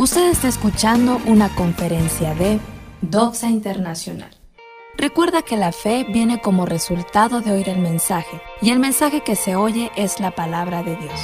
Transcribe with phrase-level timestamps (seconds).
[0.00, 2.60] Usted está escuchando una conferencia de
[3.02, 4.30] Doxa Internacional.
[4.96, 9.34] Recuerda que la fe viene como resultado de oír el mensaje, y el mensaje que
[9.34, 11.20] se oye es la palabra de Dios.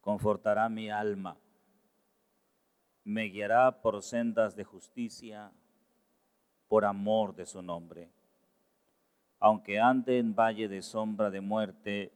[0.00, 1.36] Confortará mi alma,
[3.04, 5.52] me guiará por sendas de justicia,
[6.66, 8.10] por amor de su nombre
[9.38, 12.12] aunque ande en valle de sombra de muerte,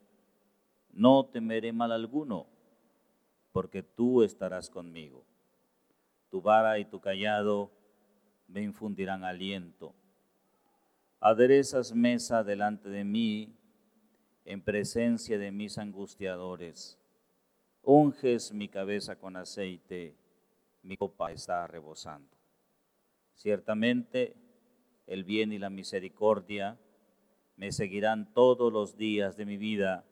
[0.90, 2.46] no temeré mal alguno,
[3.52, 5.24] porque tú estarás conmigo.
[6.30, 7.70] Tu vara y tu callado
[8.46, 9.94] me infundirán aliento.
[11.20, 13.54] Aderezas mesa delante de mí
[14.44, 16.98] en presencia de mis angustiadores.
[17.82, 20.14] Unges mi cabeza con aceite,
[20.82, 22.36] mi copa está rebosando.
[23.34, 24.34] Ciertamente
[25.06, 26.78] el bien y la misericordia
[27.58, 30.04] me seguirán todos los días de mi vida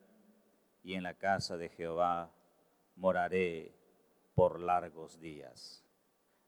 [0.82, 2.32] y en la casa de Jehová
[2.96, 3.73] moraré
[4.34, 5.84] por largos días.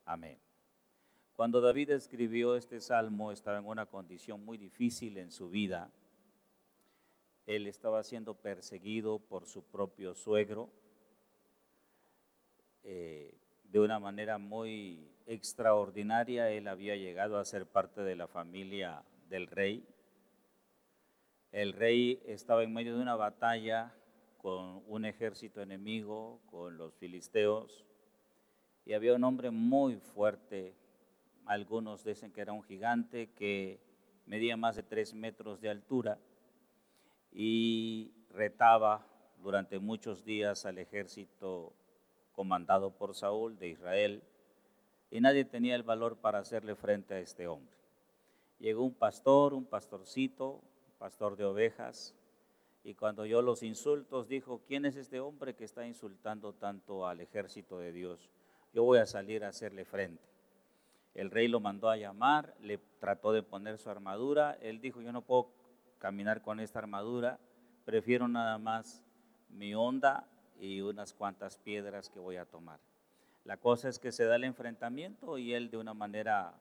[0.05, 0.39] Amén.
[1.37, 5.89] Cuando David escribió este salmo estaba en una condición muy difícil en su vida.
[7.47, 10.69] Él estaba siendo perseguido por su propio suegro
[12.83, 16.51] eh, de una manera muy extraordinaria.
[16.51, 19.87] Él había llegado a ser parte de la familia del rey
[21.53, 23.95] el rey estaba en medio de una batalla
[24.39, 27.85] con un ejército enemigo, con los filisteos,
[28.85, 30.75] y había un hombre muy fuerte,
[31.45, 33.81] algunos dicen que era un gigante que
[34.27, 36.19] medía más de tres metros de altura
[37.33, 39.07] y retaba
[39.43, 41.73] durante muchos días al ejército
[42.33, 44.23] comandado por Saúl de Israel,
[45.11, 47.75] y nadie tenía el valor para hacerle frente a este hombre.
[48.59, 50.63] Llegó un pastor, un pastorcito,
[50.99, 52.15] pastor de ovejas,
[52.85, 57.21] y cuando oyó los insultos dijo, ¿quién es este hombre que está insultando tanto al
[57.21, 58.31] ejército de Dios?
[58.73, 60.23] Yo voy a salir a hacerle frente.
[61.15, 65.13] El rey lo mandó a llamar, le trató de poner su armadura, él dijo, yo
[65.13, 65.51] no puedo
[65.99, 67.39] caminar con esta armadura,
[67.85, 69.03] prefiero nada más
[69.49, 70.29] mi onda
[70.61, 72.79] y unas cuantas piedras que voy a tomar.
[73.45, 76.55] La cosa es que se da el enfrentamiento y él de una manera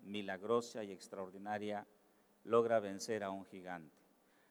[0.00, 1.86] milagrosa y extraordinaria
[2.48, 3.96] logra vencer a un gigante.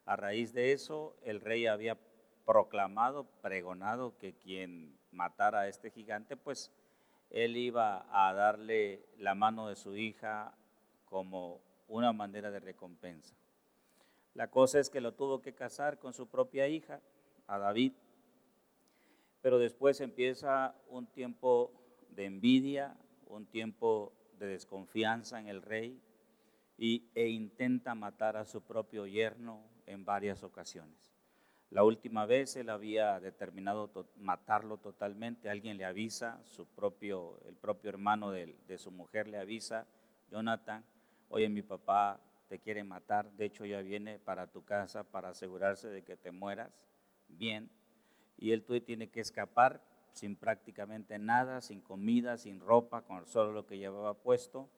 [0.05, 1.97] A raíz de eso, el rey había
[2.45, 6.71] proclamado, pregonado que quien matara a este gigante, pues
[7.29, 10.55] él iba a darle la mano de su hija
[11.05, 13.35] como una manera de recompensa.
[14.33, 17.01] La cosa es que lo tuvo que casar con su propia hija,
[17.47, 17.93] a David,
[19.41, 21.71] pero después empieza un tiempo
[22.09, 26.01] de envidia, un tiempo de desconfianza en el rey,
[26.77, 31.17] e intenta matar a su propio yerno en varias ocasiones.
[31.69, 37.89] La última vez él había determinado matarlo totalmente, alguien le avisa, su propio, el propio
[37.89, 39.85] hermano de, su mujer le avisa,
[40.31, 40.85] Jonathan,
[41.29, 45.89] oye mi papá te quiere matar, de hecho ya viene para tu casa para asegurarse
[45.89, 46.71] de que te mueras
[47.27, 47.69] bien,
[48.37, 49.81] y él tiene que escapar
[50.13, 54.69] sin prácticamente nada, sin comida, sin ropa, con solo lo que llevaba puesto,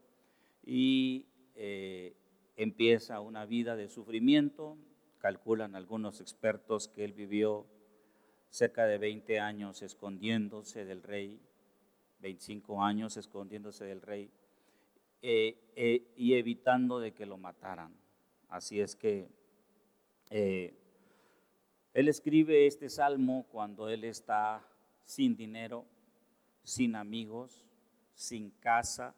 [0.65, 1.27] y
[1.61, 2.15] eh,
[2.55, 4.77] empieza una vida de sufrimiento.
[5.17, 7.67] Calculan algunos expertos que él vivió
[8.49, 11.41] cerca de 20 años escondiéndose del rey,
[12.21, 14.31] 25 años escondiéndose del rey
[15.21, 17.93] eh, eh, y evitando de que lo mataran.
[18.47, 19.27] Así es que
[20.29, 24.65] él escribe este salmo cuando él está
[25.03, 25.85] sin dinero,
[26.63, 27.65] sin amigos,
[28.13, 29.13] sin casa,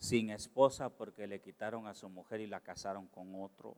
[0.00, 3.76] sin esposa porque le quitaron a su mujer y la casaron con otro,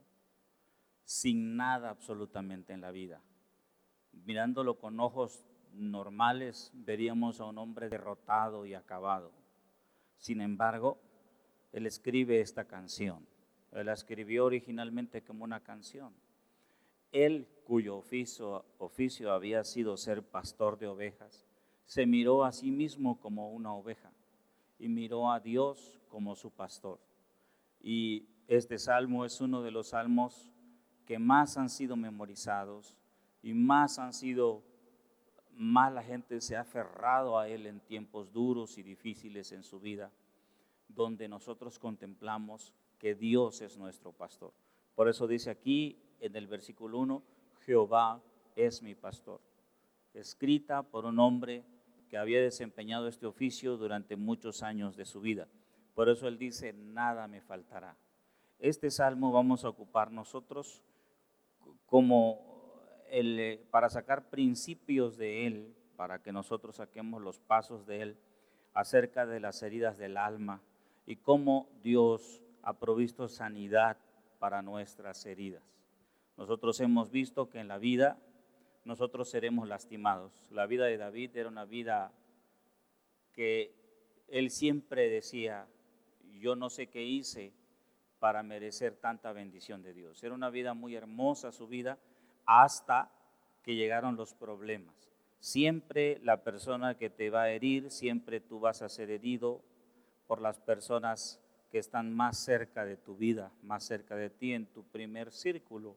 [1.04, 3.20] sin nada absolutamente en la vida.
[4.12, 9.32] Mirándolo con ojos normales, veríamos a un hombre derrotado y acabado.
[10.16, 11.00] Sin embargo,
[11.72, 13.26] él escribe esta canción.
[13.72, 16.14] Él la escribió originalmente como una canción.
[17.10, 21.46] Él, cuyo oficio, oficio había sido ser pastor de ovejas,
[21.84, 24.11] se miró a sí mismo como una oveja
[24.82, 26.98] y miró a Dios como su pastor.
[27.80, 30.50] Y este salmo es uno de los salmos
[31.06, 32.96] que más han sido memorizados
[33.44, 34.64] y más han sido,
[35.52, 39.78] más la gente se ha aferrado a él en tiempos duros y difíciles en su
[39.78, 40.10] vida,
[40.88, 44.52] donde nosotros contemplamos que Dios es nuestro pastor.
[44.96, 47.22] Por eso dice aquí en el versículo 1,
[47.60, 48.20] Jehová
[48.56, 49.40] es mi pastor,
[50.12, 51.64] escrita por un hombre
[52.12, 55.48] que había desempeñado este oficio durante muchos años de su vida.
[55.94, 57.96] Por eso él dice, nada me faltará.
[58.58, 60.82] Este salmo vamos a ocupar nosotros
[61.86, 62.38] como
[63.08, 68.18] eh, para sacar principios de Él, para que nosotros saquemos los pasos de Él
[68.74, 70.60] acerca de las heridas del alma
[71.06, 73.96] y cómo Dios ha provisto sanidad
[74.38, 75.62] para nuestras heridas.
[76.36, 78.18] Nosotros hemos visto que en la vida
[78.84, 80.32] nosotros seremos lastimados.
[80.50, 82.12] La vida de David era una vida
[83.32, 83.74] que
[84.28, 85.66] él siempre decía,
[86.40, 87.52] yo no sé qué hice
[88.18, 90.22] para merecer tanta bendición de Dios.
[90.22, 91.98] Era una vida muy hermosa su vida
[92.46, 93.10] hasta
[93.62, 94.94] que llegaron los problemas.
[95.40, 99.60] Siempre la persona que te va a herir, siempre tú vas a ser herido
[100.26, 101.40] por las personas
[101.70, 105.96] que están más cerca de tu vida, más cerca de ti, en tu primer círculo,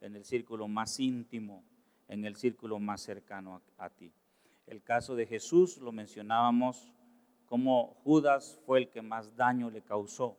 [0.00, 1.64] en el círculo más íntimo,
[2.08, 4.12] en el círculo más cercano a, ti.
[4.66, 6.92] El caso de Jesús lo mencionábamos
[7.46, 10.36] como Judas fue el que más daño le causó.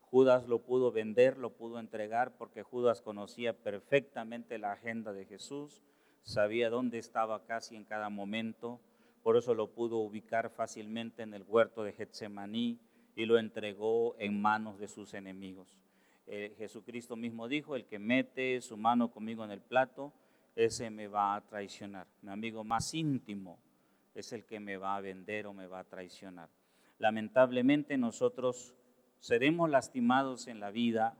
[0.00, 5.82] Judas lo pudo vender, lo pudo entregar porque Judas conocía perfectamente la agenda de Jesús,
[6.22, 8.80] sabía dónde estaba casi en cada momento,
[9.22, 12.78] por eso lo pudo ubicar fácilmente en el huerto de Getsemaní
[13.14, 15.78] y lo entregó en manos de sus enemigos.
[16.26, 20.12] Eh, Jesucristo mismo dijo, el que mete su mano conmigo en el plato,
[20.58, 22.08] ese me va a traicionar.
[22.20, 23.60] Mi amigo más íntimo
[24.12, 26.48] es el que me va a vender o me va a traicionar.
[26.98, 28.74] Lamentablemente nosotros
[29.20, 31.16] seremos lastimados en la vida,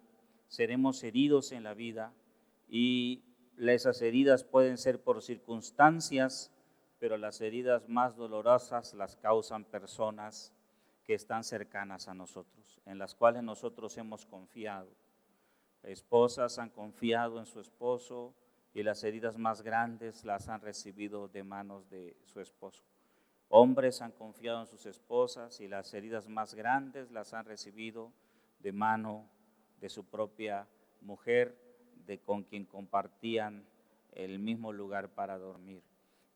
[0.48, 2.12] seremos heridos en la vida
[2.68, 3.22] y
[3.56, 6.50] esas heridas pueden ser por circunstancias,
[6.98, 10.52] pero las heridas más dolorosas las causan personas
[11.04, 14.90] que están cercanas a nosotros, en las cuales nosotros hemos confiado.
[15.84, 18.34] Esposas han confiado en su esposo
[18.74, 22.82] y las heridas más grandes las han recibido de manos de su esposo.
[23.48, 28.12] Hombres han confiado en sus esposas y las heridas más grandes las han recibido
[28.60, 29.26] de mano
[29.80, 30.66] de su propia
[31.00, 31.56] mujer
[32.06, 33.64] de con quien compartían
[34.12, 35.82] el mismo lugar para dormir.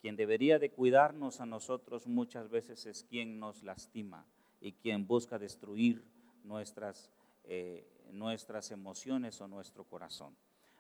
[0.01, 4.27] Quien debería de cuidarnos a nosotros muchas veces es quien nos lastima
[4.61, 6.05] y quien busca destruir
[6.45, 7.11] nuestras,
[7.45, 10.35] eh, nuestras emociones o nuestro corazón.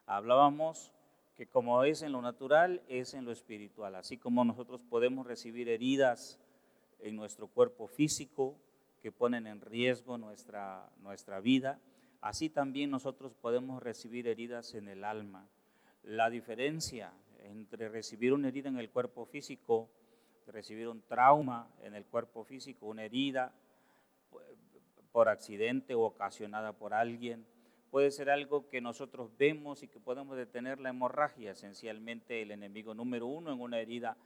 [0.07, 0.93] Hablábamos
[1.37, 3.95] que como es en lo natural, es en lo espiritual.
[3.95, 6.39] Así como nosotros podemos recibir heridas
[7.01, 8.57] en nuestro cuerpo físico
[9.03, 11.81] que ponen en riesgo nuestra, nuestra vida,
[12.23, 15.49] Así también nosotros podemos recibir heridas en el alma.
[16.05, 17.13] La diferencia
[17.43, 19.91] entre recibir una herida en el cuerpo físico,
[20.47, 23.53] recibir un trauma en el cuerpo físico, una herida
[25.11, 27.45] por accidente o ocasionada por alguien,
[27.93, 31.51] puede ser algo que nosotros vemos y que podemos detener la hemorragia.
[31.51, 34.17] Esencialmente el enemigo número uno en una herida,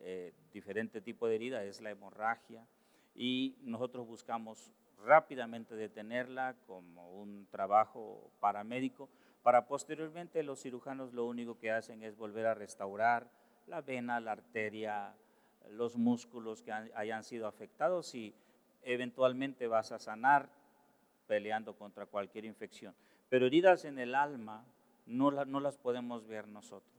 [0.00, 2.66] eh, diferente tipo de herida, es la hemorragia.
[3.14, 4.72] Y nosotros buscamos
[5.04, 9.08] rápidamente detenerla como un trabajo paramédico,
[9.44, 13.30] para posteriormente los cirujanos lo único que hacen es volver a restaurar
[13.68, 15.14] la vena, la arteria,
[15.70, 18.34] los músculos que hayan sido afectados y
[18.82, 20.48] eventualmente vas a sanar
[21.28, 22.94] peleando contra cualquier infección.
[23.32, 24.62] Pero heridas en el alma
[25.06, 26.92] no, no las podemos ver nosotros.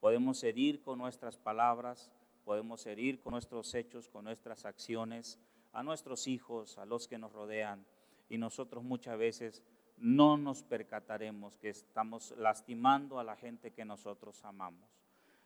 [0.00, 2.10] Podemos herir con nuestras palabras,
[2.44, 5.38] podemos herir con nuestros hechos, con nuestras acciones,
[5.72, 7.86] a nuestros hijos, a los que nos rodean,
[8.28, 9.62] y nosotros muchas veces
[9.96, 14.90] no nos percataremos que estamos lastimando a la gente que nosotros amamos.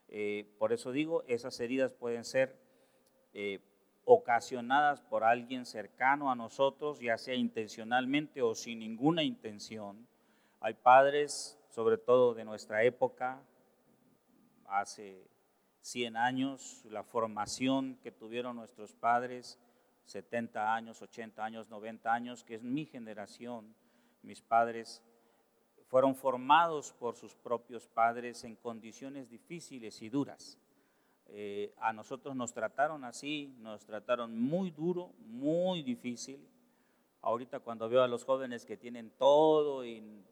[0.08, 2.58] Eh, por eso digo, esas heridas pueden ser
[3.34, 3.60] eh,
[4.06, 10.08] ocasionadas por alguien cercano a nosotros, ya sea intencionalmente o sin ninguna intención.
[10.64, 13.42] Hay padres, sobre todo de nuestra época,
[14.68, 15.28] hace
[15.80, 19.58] 100 años, la formación que tuvieron nuestros padres,
[20.04, 23.74] 70 años, 80 años, 90 años, que es mi generación.
[24.22, 25.02] Mis padres
[25.88, 30.60] fueron formados por sus propios padres en condiciones difíciles y duras.
[31.26, 36.38] Eh, a nosotros nos trataron así, nos trataron muy duro, muy difícil.
[37.20, 40.22] Ahorita cuando veo a los jóvenes que tienen todo y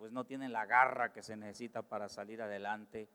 [0.00, 3.06] pues no tienen la garra que se necesita para salir adelante,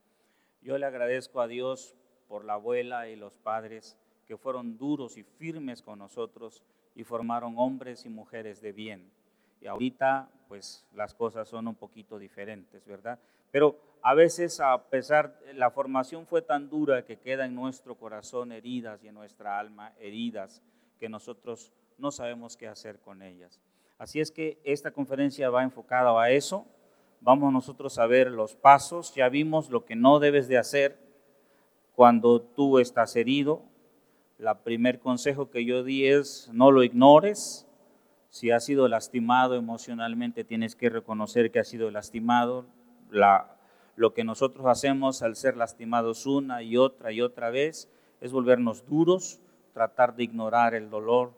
[0.61, 1.95] yo le agradezco a Dios
[2.27, 6.61] por la abuela y los padres que fueron duros y firmes con nosotros
[6.93, 9.11] y formaron hombres y mujeres de bien.
[9.61, 13.17] Y ahorita, pues las cosas son un poquito diferentes, ¿verdad?
[13.49, 18.51] Pero a veces, a pesar, la formación fue tan dura que queda en nuestro corazón
[18.51, 20.61] heridas y en nuestra alma heridas
[20.99, 23.59] que nosotros no sabemos qué hacer con ellas.
[23.97, 26.65] Así es que esta conferencia va enfocada a eso.
[27.21, 29.13] Vamos nosotros a ver los pasos.
[29.15, 31.05] Ya vimos lo que no debes de hacer
[31.95, 33.63] cuando tú estás herido,
[34.37, 37.65] la primer consejo que yo di es no lo ignores.
[38.29, 42.65] Si has sido lastimado emocionalmente, tienes que reconocer que has sido lastimado.
[43.09, 43.55] La,
[43.95, 48.85] Lo que nosotros hacemos al ser lastimados una y otra y otra vez es volvernos
[48.85, 49.39] duros,
[49.73, 51.31] tratar de ignorar el dolor,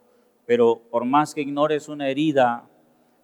[0.48, 2.70] pero por más que ignores una herida,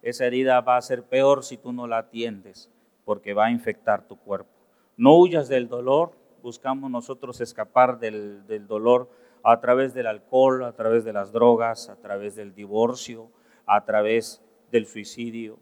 [0.03, 2.69] esa herida va a ser peor si tú no la atiendes,
[3.03, 4.51] porque va a infectar tu cuerpo.
[4.95, 6.11] No huyas del dolor,
[6.43, 9.09] buscamos nosotros escapar del, dolor
[9.41, 13.31] a través del alcohol, a través de las drogas, a través del divorcio,
[13.65, 15.57] a través del suicidio.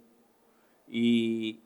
[0.86, 1.62] Y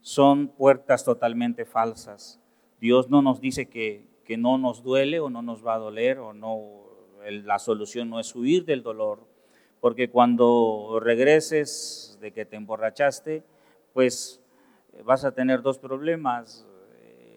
[0.00, 2.40] son puertas totalmente falsas.
[2.80, 6.20] Dios no nos dice que, que no nos duele o no nos va a doler
[6.20, 6.86] o no,
[7.26, 9.30] la solución no es huir del dolor,
[9.82, 13.42] porque cuando regreses de que te emborrachaste,
[13.92, 14.40] pues
[15.04, 16.64] vas a tener dos problemas.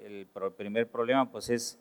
[0.04, 1.80] El primer problema pues es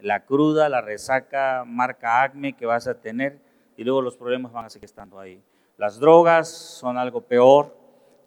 [0.00, 3.40] la cruda, la resaca, marca acme que vas a tener
[3.76, 5.42] y luego los problemas van a seguir estando ahí.
[5.76, 7.76] Las drogas son algo peor,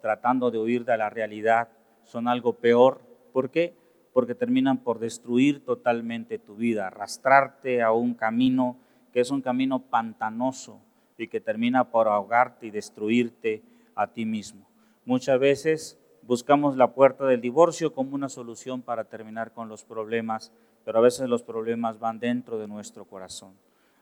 [0.00, 1.70] tratando de huir de la realidad,
[2.04, 3.00] son algo peor.
[3.32, 3.74] ¿Por qué?
[4.12, 8.76] Porque terminan por destruir totalmente tu vida, arrastrarte a un camino
[9.12, 10.80] que es un camino pantanoso
[11.22, 13.62] y que termina por ahogarte y destruirte
[13.94, 14.66] a ti mismo.
[15.04, 20.52] Muchas veces buscamos la puerta del divorcio como una solución para terminar con los problemas,
[20.84, 23.52] pero a veces los problemas van dentro de nuestro corazón.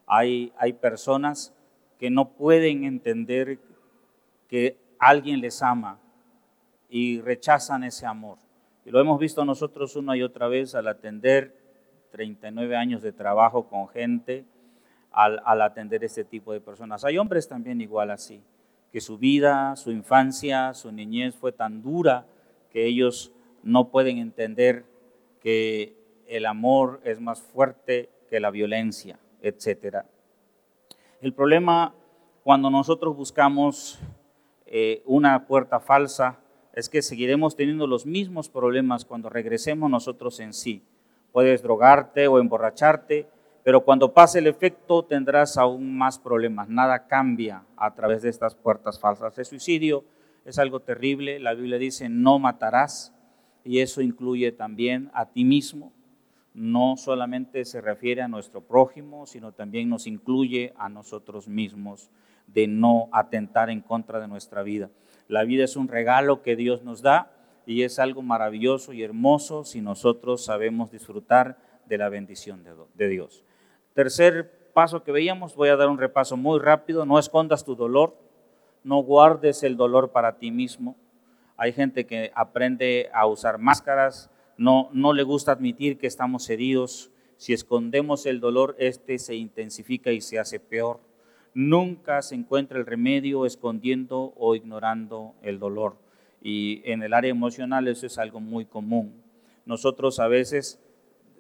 [0.06, 1.54] Hay, hay personas
[1.98, 3.58] que no pueden entender
[4.48, 5.98] que alguien les ama
[6.88, 8.38] y rechazan ese amor.
[8.84, 11.54] Y lo hemos visto nosotros una y otra vez al atender
[12.10, 14.44] 39 años de trabajo con gente,
[15.18, 17.04] al, atender este tipo de personas.
[17.04, 18.40] Hay hombres también igual así,
[18.92, 22.24] que su vida, su infancia, su niñez fue tan dura
[22.70, 23.32] que ellos
[23.64, 24.84] no pueden entender
[25.40, 25.96] que
[26.28, 30.04] el amor es más fuerte que la violencia, etc.
[31.20, 31.94] El problema
[32.44, 33.98] cuando nosotros buscamos
[34.66, 36.38] eh, una puerta falsa
[36.74, 40.84] es que seguiremos teniendo los mismos problemas cuando regresemos nosotros en sí.
[41.32, 43.26] Puedes drogarte o emborracharte,
[43.68, 46.70] pero cuando pase el efecto tendrás aún más problemas.
[46.70, 49.38] Nada cambia a través de estas puertas falsas.
[49.38, 50.06] El suicidio
[50.46, 51.38] es algo terrible.
[51.38, 53.14] La Biblia dice, no matarás,
[53.64, 55.92] y eso incluye también a ti mismo.
[56.54, 62.10] No solamente se refiere a nuestro prójimo, sino también nos incluye a nosotros mismos
[62.46, 64.88] de no atentar en contra de nuestra vida.
[65.26, 67.32] La vida es un regalo que Dios nos da
[67.66, 73.44] y es algo maravilloso y hermoso si nosotros sabemos disfrutar de la bendición de Dios.
[73.98, 78.16] Tercer paso que veíamos, voy a dar un repaso muy rápido, no escondas tu dolor,
[78.84, 80.94] no guardes el dolor para ti mismo.
[81.56, 87.10] Hay gente que aprende a usar máscaras, no, no le gusta admitir que estamos heridos.
[87.38, 91.00] Si escondemos el dolor, este se intensifica y se hace peor.
[91.52, 95.96] Nunca se encuentra el remedio escondiendo o ignorando el dolor.
[96.40, 99.24] Y en el área emocional eso es algo muy común.
[99.66, 100.78] Nosotros a veces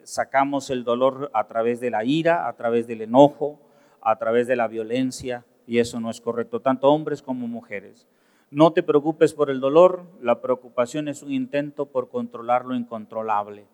[0.08, 3.60] sacamos el dolor a través de la ira, a través del enojo,
[4.00, 8.08] a través de la violencia, y eso no es correcto, tanto hombres como mujeres.
[8.50, 13.66] No te preocupes por el dolor, la preocupación es un intento por controlar lo incontrolable.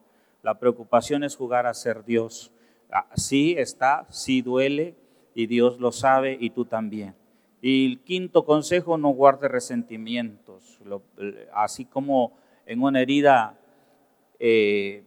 [0.43, 2.51] La preocupación es jugar a ser Dios.
[2.91, 4.97] Ah, sí está, sí duele,
[5.37, 7.15] y Dios lo sabe y tú también.
[7.63, 10.81] Y el quinto consejo, no guarde resentimientos.
[11.53, 12.33] así como
[12.67, 13.57] en una herida
[14.41, 15.05] eh,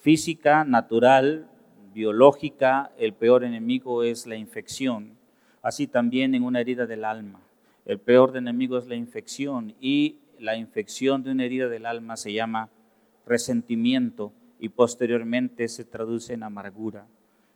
[0.00, 1.48] física, natural,
[1.92, 5.16] biológica, el peor enemigo es la infección.
[5.62, 7.40] Así también en una herida del alma.
[7.84, 12.32] El peor enemigo es la infección y la infección de una herida del alma se
[12.32, 12.68] llama
[13.26, 17.06] resentimiento y posteriormente se traduce en amargura.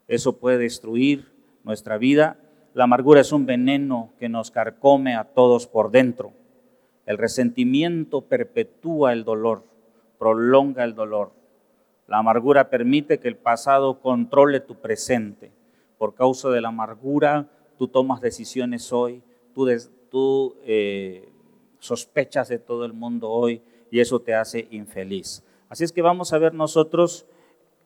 [0.09, 1.33] Eso puede destruir
[1.65, 2.39] nuestra vida.
[2.75, 6.33] La amargura es un veneno que nos carcome a todos por dentro.
[7.07, 9.65] El resentimiento perpetúa el dolor,
[10.19, 11.42] prolonga el dolor.
[12.07, 15.53] La amargura permite que el pasado controle tu presente.
[15.99, 19.23] Por causa de la amargura, tú tomas decisiones hoy,
[19.55, 21.29] tú, eh,
[21.79, 25.45] sospechas de todo el mundo hoy y eso te hace infeliz.
[25.69, 27.27] Así es que vamos a ver nosotros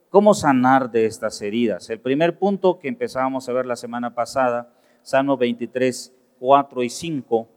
[0.08, 1.90] ¿Cómo sanar de estas heridas?
[1.90, 7.48] El primer punto que empezábamos a ver la semana pasada, Salmo 23, 4 y 5,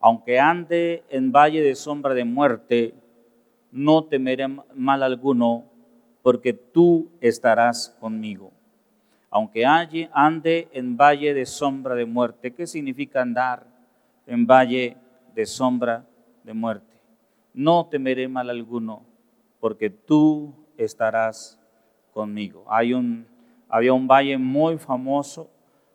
[0.00, 2.94] aunque ande en valle de sombra de muerte,
[3.72, 5.64] no temeré mal alguno,
[6.26, 8.50] porque tú estarás conmigo.
[9.30, 13.64] Aunque ande en valle de sombra de muerte, ¿qué significa andar
[14.26, 14.96] en valle
[15.36, 16.04] de sombra
[16.42, 16.96] de muerte?
[17.54, 19.04] No temeré mal alguno,
[19.60, 21.60] porque tú estarás
[22.12, 22.64] conmigo.
[22.66, 25.48] Había un valle muy famoso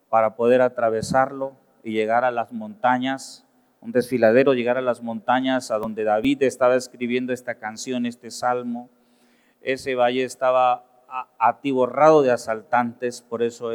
[0.08, 3.46] para poder atravesarlo y llegar a las montañas,
[3.82, 8.90] un desfiladero, llegar a las montañas a donde David estaba escribiendo esta canción, este salmo.
[9.62, 10.86] Ese valle estaba
[11.38, 13.72] atiborrado de asaltantes, por eso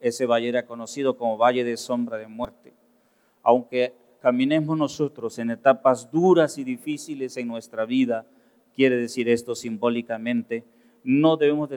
[0.00, 2.74] ese valle era conocido como Valle de Sombra de Muerte.
[3.42, 8.26] Aunque caminemos nosotros en etapas duras y difíciles en nuestra vida,
[8.74, 10.64] quiere decir esto simbólicamente,
[11.04, 11.70] no debemos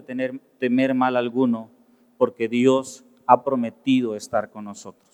[0.58, 1.70] temer mal alguno,
[2.18, 5.06] porque Dios ha prometido estar con nosotros.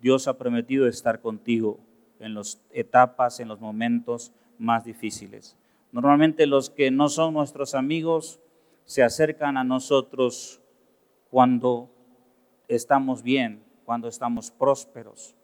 [0.00, 1.78] Dios ha prometido estar contigo
[2.18, 5.56] en las etapas, en los momentos más difíciles.
[5.92, 8.40] Normalmente los que no son nuestros amigos
[8.86, 10.60] se acercan a nosotros
[11.30, 11.90] cuando
[12.66, 15.36] estamos bien, cuando estamos prósperos,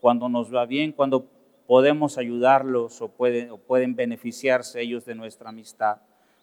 [0.00, 1.26] cuando nos va bien, cuando
[1.66, 5.98] podemos ayudarlos o pueden, o pueden beneficiarse ellos de nuestra amistad.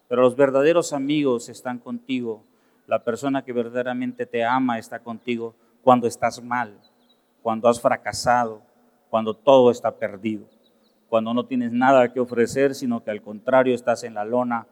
[0.06, 2.44] Pero los verdaderos amigos están contigo.
[2.86, 6.78] La persona que verdaderamente te ama está contigo cuando estás mal,
[7.42, 8.62] cuando has fracasado,
[9.08, 10.46] cuando todo está perdido,
[11.08, 14.66] cuando no tienes nada que ofrecer, sino que al contrario estás en la lona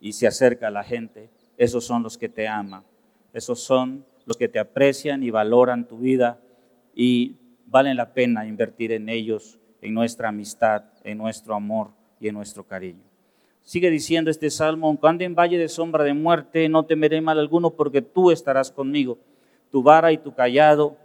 [0.00, 1.30] y se acerca la gente.
[1.56, 2.84] Esos son los que te aman.
[3.32, 6.38] Esos son los que te aprecian y valoran tu vida
[6.94, 12.34] y valen la pena invertir en ellos, en nuestra amistad, en nuestro amor y en
[12.34, 13.02] nuestro cariño.
[13.62, 17.70] Sigue diciendo este salmo, aunque en valle de sombra de muerte, no temeré mal alguno
[17.70, 19.18] porque tú estarás conmigo.
[19.70, 20.96] Tu vara y tu callado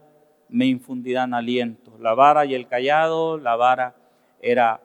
[0.48, 1.98] me infundirán aliento.
[2.00, 3.96] La vara y el callado, la vara
[4.44, 4.82] era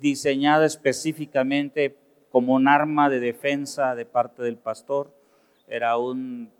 [0.00, 1.96] diseñada específicamente
[2.30, 5.10] como un arma de defensa de parte del pastor.
[5.66, 6.50] Era un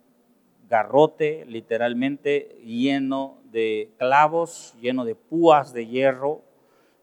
[0.69, 6.41] garrote literalmente lleno de clavos, lleno de púas de hierro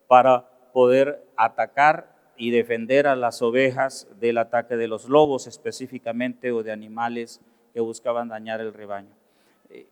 [0.06, 6.62] para poder atacar y defender a las ovejas del ataque de los lobos específicamente o
[6.62, 7.40] de animales
[7.72, 9.14] que buscaban dañar el rebaño.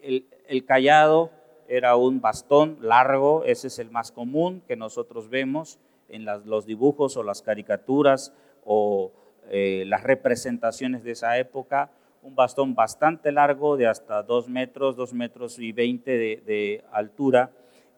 [0.00, 1.30] El, callado
[1.72, 5.78] era un bastón largo, ese es el más común que nosotros vemos
[6.10, 8.34] en los dibujos o las caricaturas
[8.66, 9.10] o
[9.48, 11.90] eh, las representaciones de esa época,
[12.22, 17.52] un bastón bastante largo de hasta dos metros, dos metros y veinte de altura,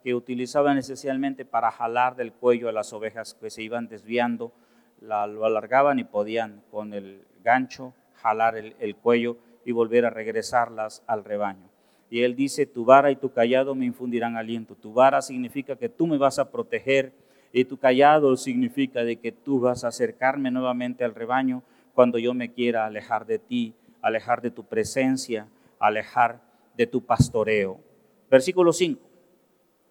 [0.05, 4.53] que utilizaban esencialmente para jalar del cuello a las ovejas que se iban desviando,
[5.01, 11.03] la, lo alargaban y podían con el gancho jalar el cuello y volver a regresarlas
[11.09, 11.74] al rebaño.
[12.15, 14.77] Y él dice, tu vara y tu callado me infundirán aliento.
[14.77, 17.13] Tu vara significa que tú me vas a proteger
[17.53, 22.33] y tu callado significa de que tú vas a acercarme nuevamente al rebaño cuando yo
[22.33, 25.49] me quiera alejar de ti, alejar de tu presencia,
[25.81, 26.41] alejar
[26.77, 27.81] de tu pastoreo.
[28.31, 29.01] Versículo 5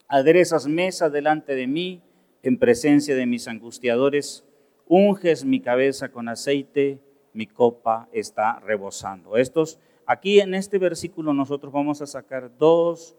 [0.08, 2.04] aderezas mesa delante de mí
[2.42, 4.46] en presencia de mis angustiadores,
[4.88, 7.02] unges mi cabeza con aceite,
[7.34, 9.36] mi copa está rebosando.
[9.36, 13.16] Estos, aquí en este versículo nosotros vamos a sacar dos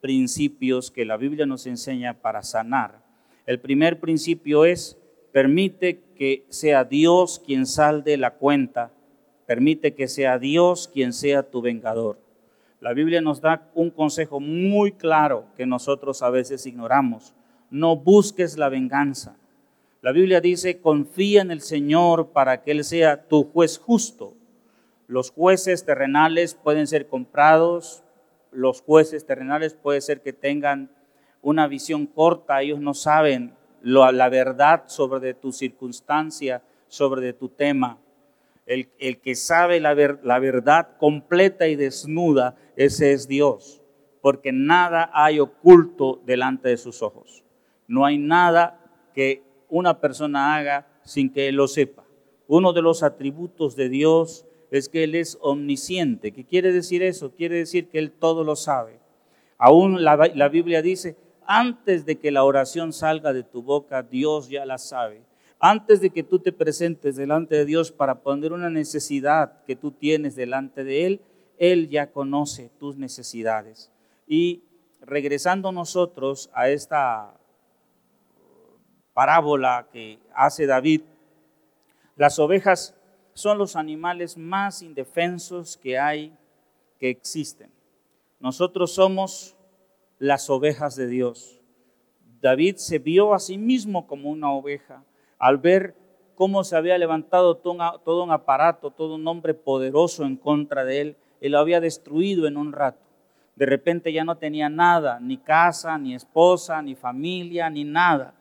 [0.00, 3.02] principios que la Biblia nos enseña para sanar.
[3.46, 4.98] El primer principio es,
[5.32, 8.92] permite que sea Dios quien salde la cuenta,
[9.46, 12.18] permite que sea Dios quien sea tu vengador.
[12.80, 17.34] La Biblia nos da un consejo muy claro que nosotros a veces ignoramos.
[17.70, 19.36] No busques la venganza.
[20.02, 24.34] La Biblia dice, confía en el Señor para que Él sea tu juez justo.
[25.06, 28.02] Los jueces terrenales pueden ser comprados,
[28.50, 30.90] los jueces terrenales puede ser que tengan
[31.42, 37.98] una visión corta, ellos no saben la verdad sobre tu circunstancia, sobre tu tema.
[38.64, 38.88] El,
[39.20, 43.80] que sabe la, la verdad completa y desnuda, ese es Dios,
[44.20, 47.44] porque nada hay oculto delante de sus ojos.
[47.86, 48.80] No hay nada
[49.14, 52.04] que una persona haga sin que él lo sepa.
[52.48, 56.32] Uno de los atributos de Dios es que Él es omnisciente.
[56.32, 57.32] ¿Qué quiere decir eso?
[57.32, 58.98] Quiere decir que Él todo lo sabe.
[59.58, 64.48] Aún la, la Biblia dice, antes de que la oración salga de tu boca, Dios
[64.48, 65.26] ya la sabe
[65.58, 69.90] antes de que tú te presentes delante de Dios para poner una necesidad que tú
[69.90, 71.20] tienes delante de Él,
[71.58, 73.90] Él ya conoce tus necesidades.
[74.26, 74.64] Y
[75.00, 77.34] regresando nosotros a esta
[79.14, 81.02] parábola que hace David,
[82.16, 82.94] las ovejas
[83.36, 86.34] son los animales más indefensos que hay,
[86.98, 87.70] que existen.
[88.40, 89.58] Nosotros somos
[90.18, 91.60] las ovejas de Dios.
[92.40, 95.04] David se vio a sí mismo como una oveja
[95.38, 95.94] al ver
[96.34, 101.16] cómo se había levantado todo un aparato, todo un hombre poderoso en contra de él,
[101.42, 103.04] él lo había destruido en un rato.
[103.54, 108.32] De repente ya no tenía nada, ni casa, ni esposa, ni familia, ni nada.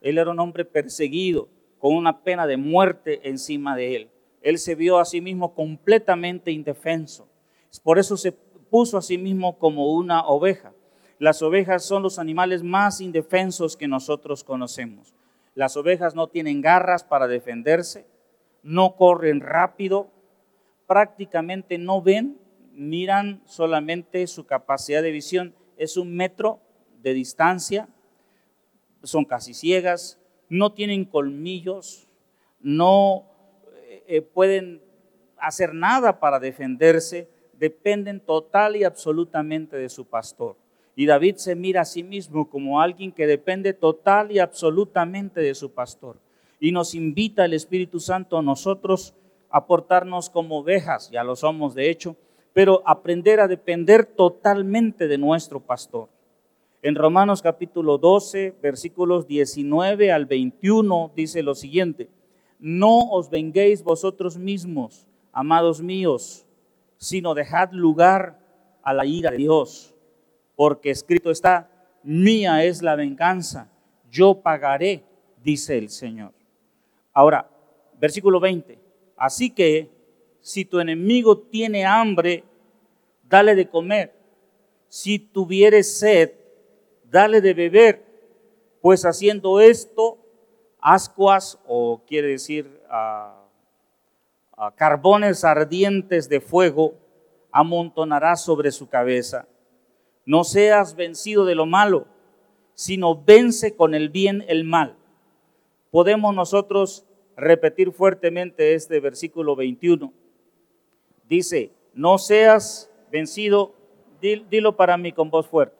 [0.00, 1.48] Él era un hombre perseguido,
[1.78, 4.10] con una pena de muerte encima de él.
[4.40, 7.28] Él se vio a sí mismo completamente indefenso.
[7.82, 10.72] Por eso se puso a sí mismo como una oveja.
[11.18, 15.14] Las ovejas son los animales más indefensos que nosotros conocemos.
[15.54, 18.06] Las ovejas no tienen garras para defenderse.
[18.62, 20.10] no corren rápido,
[20.86, 22.38] prácticamente no ven,
[22.72, 26.60] miran solamente su capacidad de visión, es un metro
[27.00, 27.88] de distancia,
[29.02, 30.18] son casi ciegas,
[30.50, 32.08] no tienen colmillos,
[32.60, 33.29] no
[34.12, 34.82] eh, pueden
[35.38, 40.56] hacer nada para defenderse, dependen total y absolutamente de su pastor.
[40.96, 45.54] Y David se mira a sí mismo como alguien que depende total y absolutamente de
[45.54, 46.16] su pastor.
[46.58, 49.14] Y nos invita el Espíritu Santo a nosotros
[49.48, 52.16] a portarnos como ovejas, ya lo somos de hecho,
[52.52, 56.08] pero aprender a depender totalmente de nuestro pastor.
[56.82, 62.08] En Romanos capítulo 12, versículos 19 al 21 dice lo siguiente,
[62.60, 66.46] no os venguéis vosotros mismos, amados míos,
[66.98, 68.38] sino dejad lugar
[68.82, 69.94] a la ira de Dios,
[70.54, 71.70] porque escrito está,
[72.02, 73.70] mía es la venganza,
[74.10, 75.02] yo pagaré,
[75.42, 76.32] dice el Señor.
[77.12, 77.48] Ahora,
[77.98, 78.78] versículo 20,
[79.16, 79.90] así que
[80.40, 82.44] si tu enemigo tiene hambre,
[83.28, 84.14] dale de comer,
[84.88, 86.32] si tuviere sed,
[87.04, 88.04] dale de beber,
[88.80, 90.18] pues haciendo esto,
[90.80, 93.36] ascuas, o quiere decir a
[94.76, 96.94] carbones ardientes de fuego,
[97.50, 99.48] amontonará sobre su cabeza.
[100.26, 102.06] No seas vencido de lo malo,
[102.74, 104.96] sino vence con el bien el mal.
[105.90, 107.04] Podemos nosotros
[107.36, 110.12] repetir fuertemente este versículo 21.
[111.28, 113.74] Dice, no seas vencido,
[114.20, 115.79] dilo para mí con voz fuerte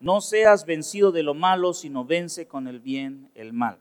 [0.00, 3.78] No seas vencido de lo malo, sino vence con el bien el mal.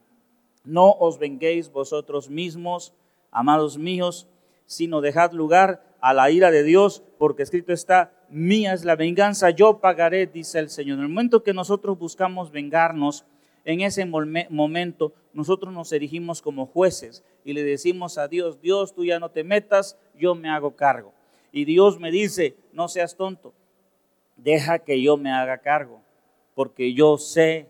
[0.65, 2.93] No os venguéis vosotros mismos,
[3.32, 4.27] amados míos,
[4.65, 9.49] sino dejad lugar a la ira de Dios, porque escrito está, mía es la venganza,
[9.51, 10.97] yo pagaré, dice el Señor.
[10.97, 13.23] En el momento que nosotros buscamos vengarnos,
[13.63, 19.05] en ese momento nosotros nos erigimos como jueces y le decimos a Dios, Dios, tú
[19.05, 21.13] ya no te metas, yo me hago cargo.
[21.53, 23.53] Y Dios me dice, no seas tonto,
[24.36, 26.01] deja que yo me haga cargo
[26.60, 27.69] porque yo sé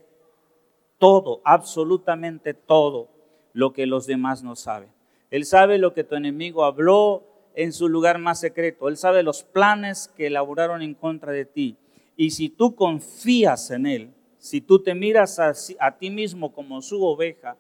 [0.98, 3.08] todo, absolutamente todo
[3.54, 4.90] lo que los demás no saben.
[5.30, 7.24] Él sabe lo que tu enemigo habló
[7.54, 8.90] en su lugar más secreto.
[8.90, 11.78] Él sabe los planes que elaboraron en contra de ti.
[12.18, 15.54] Y si tú confías en Él, si tú te miras a,
[16.00, 17.58] ti mismo como su oveja,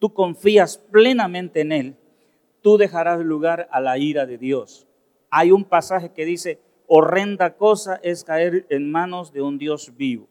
[0.00, 1.96] tú confías plenamente en Él,
[2.60, 4.88] tú dejarás lugar a la ira de Dios.
[5.30, 10.26] Hay un pasaje que dice, horrenda cosa es caer en manos de un Dios vivo.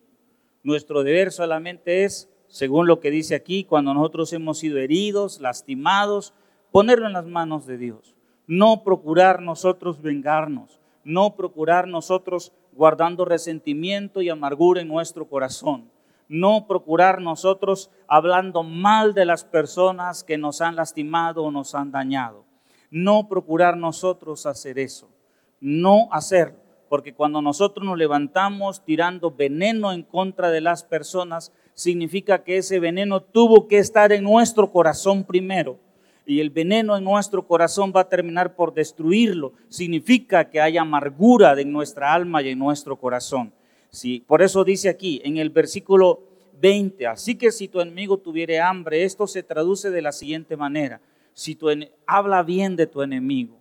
[0.66, 6.34] Nuestro deber solamente es, según lo que dice aquí, cuando nosotros hemos sido heridos, lastimados,
[6.72, 8.16] ponerlo en las manos de Dios.
[8.48, 15.92] No procurar nosotros vengarnos, no procurar nosotros guardando resentimiento y amargura en nuestro corazón.
[16.28, 21.92] No procurar nosotros hablando mal de las personas que nos han lastimado o nos han
[21.92, 22.44] dañado.
[22.90, 25.12] No procurar nosotros hacer eso.
[25.60, 26.65] No hacerlo
[26.96, 32.80] porque cuando nosotros nos levantamos tirando veneno en contra de las personas, significa que ese
[32.80, 35.78] veneno tuvo que estar en nuestro corazón primero.
[36.26, 39.52] Y el veneno en nuestro corazón va a terminar por destruirlo.
[39.68, 43.52] Significa que hay amargura en nuestra alma y en nuestro corazón.
[43.90, 46.22] Sí, por eso dice aquí en el versículo
[46.62, 51.02] 20, así que si tu enemigo tuviere hambre, esto se traduce de la siguiente manera.
[51.34, 51.68] Si tu
[52.08, 53.58] habla bien de tu enemigo,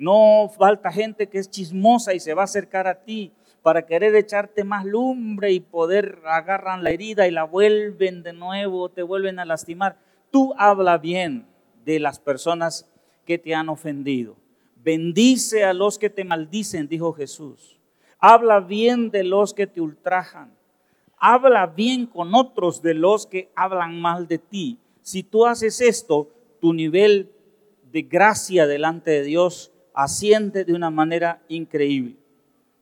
[0.00, 4.16] no falta gente que es chismosa y se va a acercar a ti para querer
[4.16, 9.38] echarte más lumbre y poder agarran la herida y la vuelven de nuevo, te vuelven
[9.38, 9.98] a lastimar.
[10.30, 11.46] Tú habla bien
[11.84, 12.90] de las personas
[13.26, 14.36] que te han ofendido.
[14.76, 17.78] Bendice a los que te maldicen, dijo Jesús.
[18.18, 20.54] Habla bien de los que te ultrajan.
[21.18, 24.78] Habla bien con otros de los que hablan mal de ti.
[25.02, 27.30] Si tú haces esto, tu nivel
[27.92, 32.16] de gracia delante de Dios asciende de una manera increíble.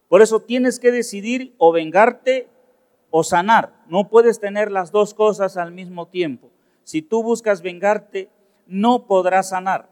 [0.08, 2.48] Por eso tienes que decidir o vengarte
[3.10, 3.74] o sanar.
[3.88, 6.50] No puedes tener las dos cosas al mismo tiempo.
[6.84, 8.30] Si tú buscas vengarte,
[8.66, 9.88] no podrás sanar.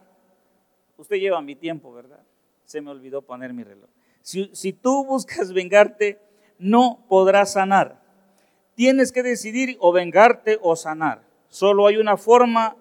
[0.96, 2.20] Usted lleva mi tiempo, ¿verdad?
[2.64, 3.90] Se me olvidó poner mi reloj.
[4.22, 6.20] Si, si tú buscas vengarte,
[6.58, 8.00] no podrás sanar.
[8.74, 11.22] Tienes que decidir o vengarte o sanar.
[11.48, 12.76] Solo hay una forma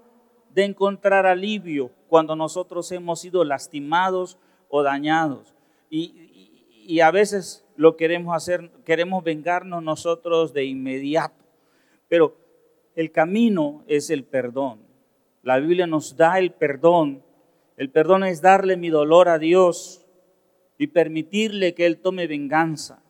[0.56, 4.40] de encontrar alivio cuando nosotros hemos sido lastimados
[4.70, 5.54] o dañados.
[5.90, 11.44] Y, a veces lo queremos hacer, queremos vengarnos nosotros de inmediato.
[12.08, 12.38] Pero
[12.96, 14.80] el camino es el perdón.
[15.44, 17.22] La Biblia nos da el perdón.
[17.76, 20.06] El perdón es darle mi dolor a Dios
[20.78, 23.04] y permitirle que Él tome venganza.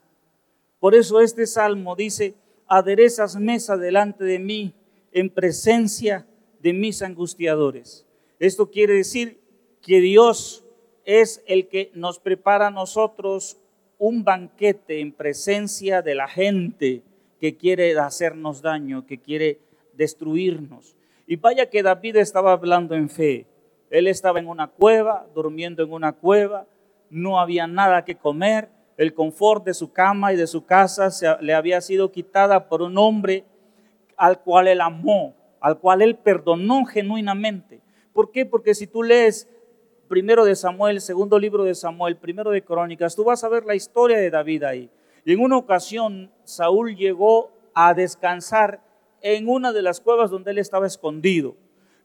[0.79, 2.33] Por eso este salmo dice,
[2.65, 4.73] aderezas mesa delante de mí
[5.11, 6.25] en presencia
[6.65, 8.07] de mis angustiadores.
[8.39, 9.39] Esto quiere decir
[9.83, 10.65] que Dios
[11.03, 13.59] es el que nos prepara a nosotros
[13.99, 17.03] un banquete en presencia de la gente
[17.39, 19.59] que quiere hacernos daño, que quiere
[19.93, 20.95] destruirnos.
[21.27, 23.45] Y vaya que David estaba hablando en fe.
[23.91, 26.65] Él estaba en una cueva, durmiendo en una cueva,
[27.11, 31.27] no había nada que comer, el confort de su cama y de su casa se,
[31.41, 33.43] le había sido quitada por un hombre
[34.17, 37.81] al cual él amó, al cual él perdonó genuinamente.
[38.13, 38.45] ¿Por qué?
[38.45, 39.49] Porque si tú lees
[40.07, 43.73] primero de Samuel, segundo libro de Samuel, primero de Crónicas, tú vas a ver la
[43.73, 44.91] historia de David ahí.
[45.25, 48.79] Y en una ocasión Saúl llegó a descansar
[49.21, 51.55] en una de las cuevas donde él estaba escondido.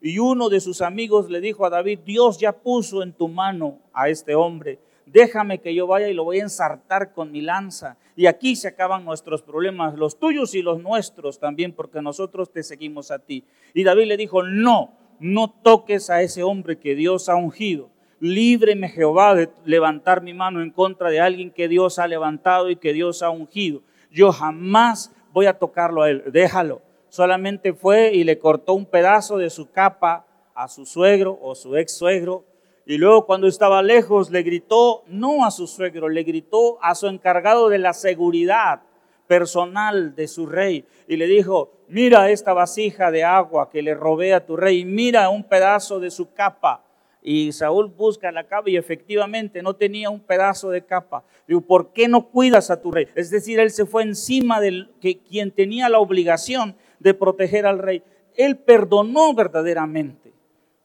[0.00, 3.78] Y uno de sus amigos le dijo a David, Dios ya puso en tu mano
[3.92, 4.78] a este hombre.
[5.12, 7.96] Déjame que yo vaya y lo voy a ensartar con mi lanza.
[8.16, 12.62] Y aquí se acaban nuestros problemas, los tuyos y los nuestros también, porque nosotros te
[12.62, 13.44] seguimos a ti.
[13.74, 17.90] Y David le dijo, no, no toques a ese hombre que Dios ha ungido.
[18.20, 22.76] Líbreme Jehová de levantar mi mano en contra de alguien que Dios ha levantado y
[22.76, 23.82] que Dios ha ungido.
[24.10, 26.24] Yo jamás voy a tocarlo a él.
[26.32, 31.54] Déjalo solamente fue y le cortó un pedazo de su capa a su suegro o
[31.54, 32.44] su ex suegro.
[32.90, 37.06] Y luego cuando estaba lejos le gritó, no a su suegro, le gritó a su
[37.06, 38.82] encargado de la seguridad
[39.28, 40.84] personal de su rey.
[41.06, 45.28] Y le dijo, mira esta vasija de agua que le robé a tu rey, mira
[45.28, 46.84] un pedazo de su capa.
[47.22, 51.22] Y Saúl busca la capa y efectivamente no tenía un pedazo de capa.
[51.46, 53.06] Digo, ¿por qué no cuidas a tu rey?
[53.14, 54.58] Es decir, él se fue encima
[55.00, 58.02] que quien tenía la obligación de proteger al rey.
[58.34, 60.39] Él perdonó verdaderamente.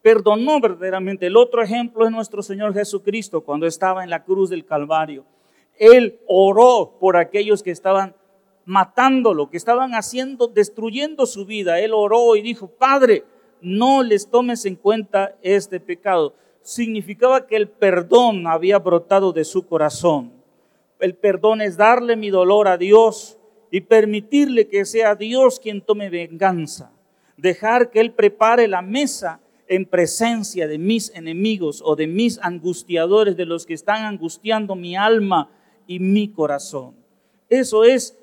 [0.05, 1.25] Perdonó verdaderamente.
[1.25, 5.25] El otro ejemplo es nuestro Señor Jesucristo cuando estaba en la cruz del Calvario.
[5.79, 8.15] Él oró por aquellos que estaban
[8.65, 11.79] matándolo, que estaban haciendo, destruyendo su vida.
[11.79, 13.23] Él oró y dijo, Padre,
[13.61, 16.35] no les tomes en cuenta este pecado.
[16.61, 20.33] Significaba que el perdón había brotado de su corazón.
[20.99, 23.39] El perdón es darle mi dolor a Dios
[23.71, 26.91] y permitirle que sea Dios quien tome venganza.
[27.37, 33.35] Dejar que Él prepare la mesa en presencia de mis enemigos o de mis angustiadores,
[33.37, 35.49] de los que están angustiando mi alma
[35.87, 36.95] y mi corazón.
[37.49, 38.17] Eso es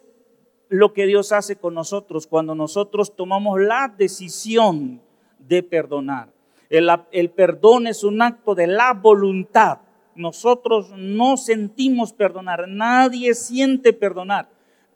[0.69, 5.01] lo que Dios hace con nosotros cuando nosotros tomamos la decisión
[5.39, 6.33] de perdonar.
[6.71, 9.79] El, perdón es un acto de la voluntad.
[10.15, 14.49] Nosotros no sentimos perdonar, nadie siente perdonar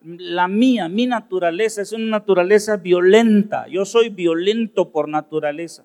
[0.06, 3.66] la mía, mi naturaleza es una naturaleza violenta.
[3.68, 5.84] Yo soy violento por naturaleza.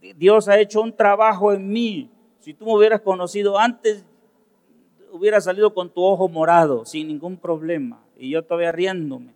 [0.00, 2.10] Dios ha hecho un trabajo en mí.
[2.40, 4.04] Si tú me hubieras conocido antes,
[5.12, 8.02] hubiera salido con tu ojo morado sin ningún problema.
[8.16, 9.34] Y yo todavía riéndome.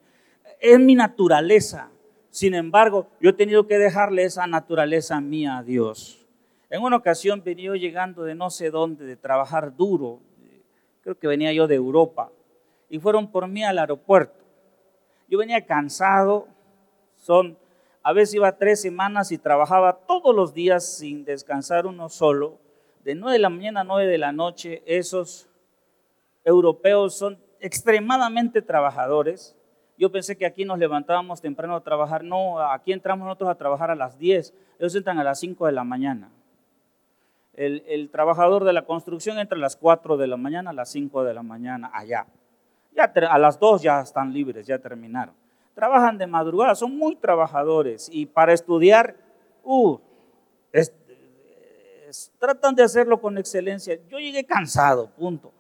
[0.61, 1.91] Es mi naturaleza.
[2.31, 6.27] Sin embargo, yo he tenido que dejarle esa naturaleza mía a Dios.
[6.71, 10.21] En una ocasión venía llegando de no sé dónde, de trabajar duro.
[11.03, 12.31] Creo que venía yo de Europa
[12.89, 14.45] y fueron por mí al aeropuerto.
[15.29, 16.49] Yo venía cansado,
[17.17, 17.59] son,
[18.05, 22.59] a veces iba tres semanas y trabajaba todos los días sin descansar uno solo,
[23.03, 25.49] de nueve de la mañana a nueve de la noche, esos
[26.45, 29.57] europeos son extremadamente trabajadores.
[29.97, 33.91] Yo pensé que aquí nos levantábamos temprano a trabajar, no, aquí entramos nosotros a trabajar
[33.91, 36.31] a las 10, ellos entran a las 5 de la mañana.
[37.55, 41.25] El, trabajador de la construcción entra a las 4 de la mañana, a las 5
[41.25, 42.27] de la mañana, allá.
[42.95, 45.35] Ya a las dos ya están libres, ya terminaron.
[45.75, 49.17] Trabajan de madrugada, son muy trabajadores y para estudiar,
[49.65, 49.99] uh,
[52.39, 53.99] tratan de hacerlo con excelencia.
[54.09, 55.53] Yo llegué cansado, punto.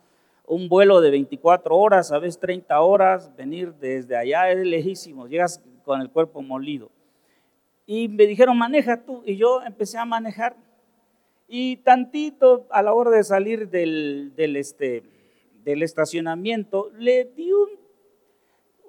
[0.46, 5.62] Un vuelo de 24 horas, a veces 30 horas, venir desde allá es lejísimo, llegas
[5.84, 6.90] con el cuerpo molido.
[7.86, 10.56] Y me dijeron, maneja tú, y yo empecé a manejar.
[11.48, 15.02] Y tantito a la hora de salir del, del este,
[15.64, 17.50] del estacionamiento, le di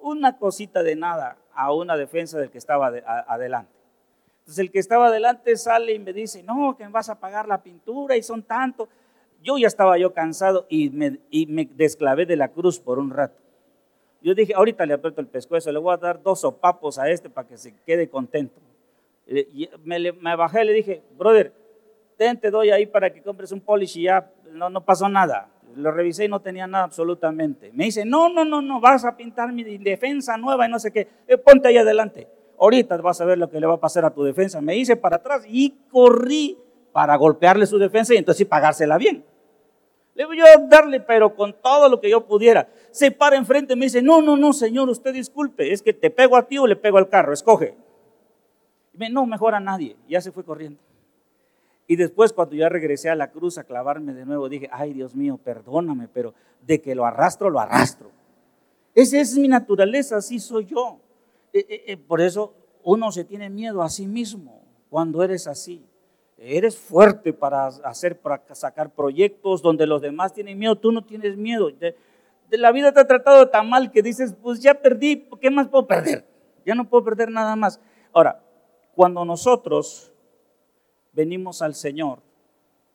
[0.06, 3.72] una cosita de nada a una defensa del que estaba adelante.
[4.40, 7.48] Entonces el que estaba adelante sale y me dice, no, que me vas a pagar
[7.48, 8.88] la pintura y son tanto.
[9.42, 13.10] Yo ya estaba yo cansado y me, y me desclavé de la cruz por un
[13.10, 13.40] rato.
[14.22, 17.28] Yo dije, ahorita le aprieto el pescuezo, le voy a dar dos sopapos a este
[17.28, 18.60] para que se quede contento.
[19.26, 21.52] Y me, bajé y le dije, brother,
[22.16, 25.50] ten, te doy ahí para que compres un polish y ya no, no pasó nada
[25.76, 27.70] lo revisé y no tenía nada absolutamente.
[27.72, 30.92] Me dice, no, no, no, no, vas a pintar mi defensa nueva y no sé
[30.92, 31.08] qué.
[31.26, 32.28] Eh, ponte ahí adelante.
[32.58, 34.60] Ahorita vas a ver lo que le va a pasar a tu defensa.
[34.60, 36.58] Me hice para atrás y corrí
[36.92, 39.24] para golpearle su defensa y entonces pagársela bien.
[40.14, 42.68] Le voy a darle, pero con todo lo que yo pudiera.
[42.90, 46.10] Se para enfrente y me dice, no, no, no, señor, usted disculpe, es que te
[46.10, 47.74] pego a ti o le pego al carro, escoge.
[48.94, 49.96] me, no, mejor a nadie.
[50.08, 50.80] Ya se fue corriendo.
[51.86, 55.14] Y después cuando ya regresé a la cruz a clavarme de nuevo, dije, ay Dios
[55.14, 58.10] mío, perdóname, pero de que lo arrastro, lo arrastro.
[58.94, 60.98] Esa es mi naturaleza, así soy yo.
[61.52, 65.84] Eh, eh, eh, por eso uno se tiene miedo a sí mismo cuando eres así.
[66.38, 71.36] Eres fuerte para hacer, para sacar proyectos donde los demás tienen miedo, tú no tienes
[71.36, 71.70] miedo.
[71.70, 71.96] De,
[72.50, 75.86] la vida te ha tratado tan mal que dices, pues ya perdí, ¿qué más puedo
[75.86, 76.26] perder?
[76.64, 77.80] Ya no puedo perder nada más.
[78.12, 78.42] Ahora,
[78.94, 80.12] cuando nosotros
[81.16, 82.20] venimos al Señor,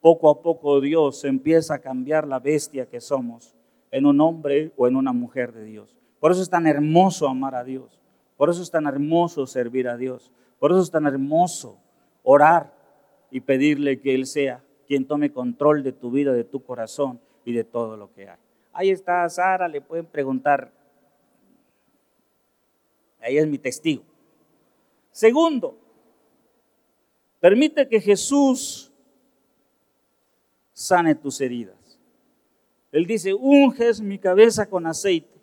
[0.00, 3.54] poco a poco Dios empieza a cambiar la bestia que somos
[3.90, 5.96] en un hombre o en una mujer de Dios.
[6.20, 8.00] Por eso es tan hermoso amar a Dios.
[8.36, 10.32] Por eso es tan hermoso servir a Dios.
[10.58, 11.78] Por eso es tan hermoso
[12.22, 12.72] orar
[13.30, 17.52] y pedirle que Él sea quien tome control de tu vida, de tu corazón y
[17.52, 18.38] de todo lo que hay.
[18.72, 20.72] Ahí está Sara, le pueden preguntar.
[23.20, 24.04] Ahí es mi testigo.
[25.10, 25.81] Segundo,
[27.42, 28.92] permite que Jesús
[30.72, 31.98] sane tus heridas.
[32.92, 35.40] Él dice, unges mi cabeza con aceite.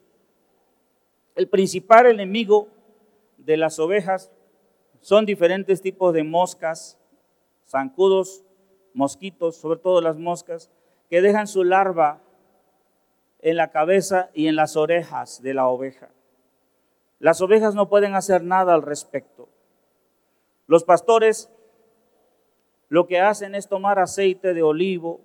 [1.35, 2.69] El principal enemigo
[3.37, 4.31] de las ovejas
[5.01, 6.97] son diferentes tipos de moscas
[7.67, 8.45] zancudos,
[8.93, 10.71] mosquitos, sobre todo las moscas,
[11.09, 12.21] que dejan su larva
[13.41, 16.11] en la cabeza y en las orejas de la oveja.
[17.19, 19.49] Las ovejas no pueden hacer nada al respecto.
[20.65, 21.51] Los pastores
[22.89, 25.21] lo que hacen es tomar aceite de olivo,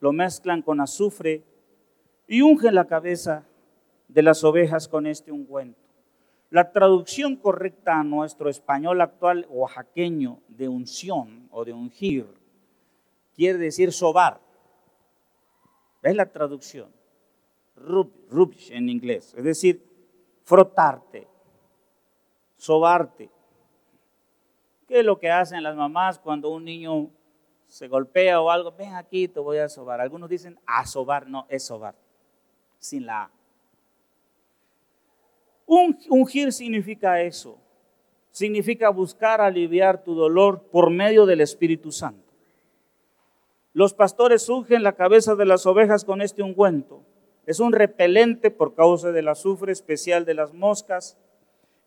[0.00, 1.44] lo mezclan con azufre
[2.26, 3.46] y ungen la cabeza
[4.08, 5.80] de las ovejas con este ungüento.
[6.50, 12.26] La traducción correcta a nuestro español actual oaxaqueño de unción o de ungir
[13.34, 14.40] quiere decir sobar.
[16.02, 16.90] Es la traducción.
[17.76, 18.10] Rub,
[18.70, 19.34] en inglés.
[19.36, 19.82] Es decir,
[20.42, 21.28] frotarte,
[22.56, 23.30] sobarte.
[24.88, 27.10] ¿Qué es lo que hacen las mamás cuando un niño
[27.66, 28.72] se golpea o algo?
[28.72, 30.00] Ven aquí, te voy a sobar.
[30.00, 31.94] Algunos dicen a sobar, no, es sobar,
[32.78, 33.30] sin la A.
[35.66, 37.58] Ungir significa eso.
[38.30, 42.32] Significa buscar aliviar tu dolor por medio del Espíritu Santo.
[43.74, 47.02] Los pastores ungen la cabeza de las ovejas con este ungüento.
[47.44, 51.18] Es un repelente por causa del azufre especial de las moscas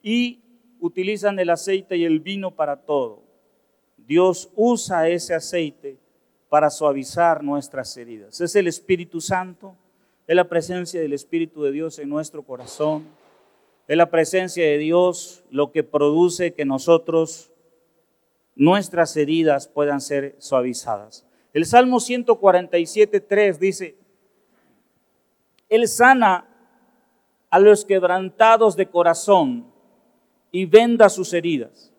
[0.04, 0.42] y
[0.82, 3.24] utilizan el aceite y el vino para todo.
[3.96, 5.98] Dios usa ese aceite
[6.50, 8.42] para suavizar nuestras heridas.
[8.42, 9.78] Es el Espíritu Santo,
[10.28, 13.06] es la presencia del Espíritu de Dios en nuestro corazón
[13.92, 17.52] es la presencia de Dios lo que produce que nosotros,
[18.56, 21.26] nuestras heridas puedan ser suavizadas.
[21.54, 23.98] El Salmo 147, 3 dice,
[25.68, 26.48] Él sana
[27.50, 29.71] a los quebrantados de corazón
[30.52, 31.92] y venda sus heridas.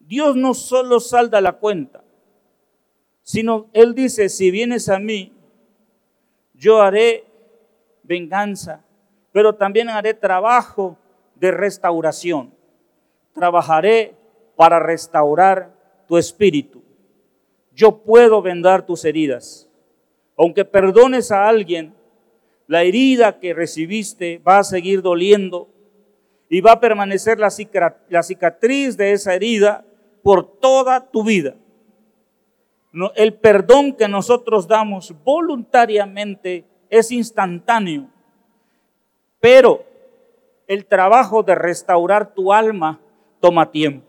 [0.00, 2.02] Dios no solo salda la cuenta,
[3.22, 5.32] sino Él dice, si vienes a mí,
[6.54, 7.24] yo haré
[8.02, 8.84] venganza
[9.32, 10.98] pero también haré trabajo
[11.36, 12.54] de restauración.
[13.34, 14.14] Trabajaré
[14.54, 15.74] para restaurar
[16.06, 16.82] tu espíritu.
[17.74, 19.68] Yo puedo vendar tus heridas.
[20.36, 21.94] Aunque perdones a alguien,
[22.66, 25.68] la herida que recibiste va a seguir doliendo
[26.52, 27.50] y va a permanecer la
[28.22, 29.84] cicatriz de esa herida
[30.22, 31.56] por toda tu vida.
[33.14, 38.12] El perdón que nosotros damos voluntariamente es instantáneo
[39.42, 39.84] pero
[40.68, 43.00] el trabajo de restaurar tu alma
[43.40, 44.06] toma tiempo.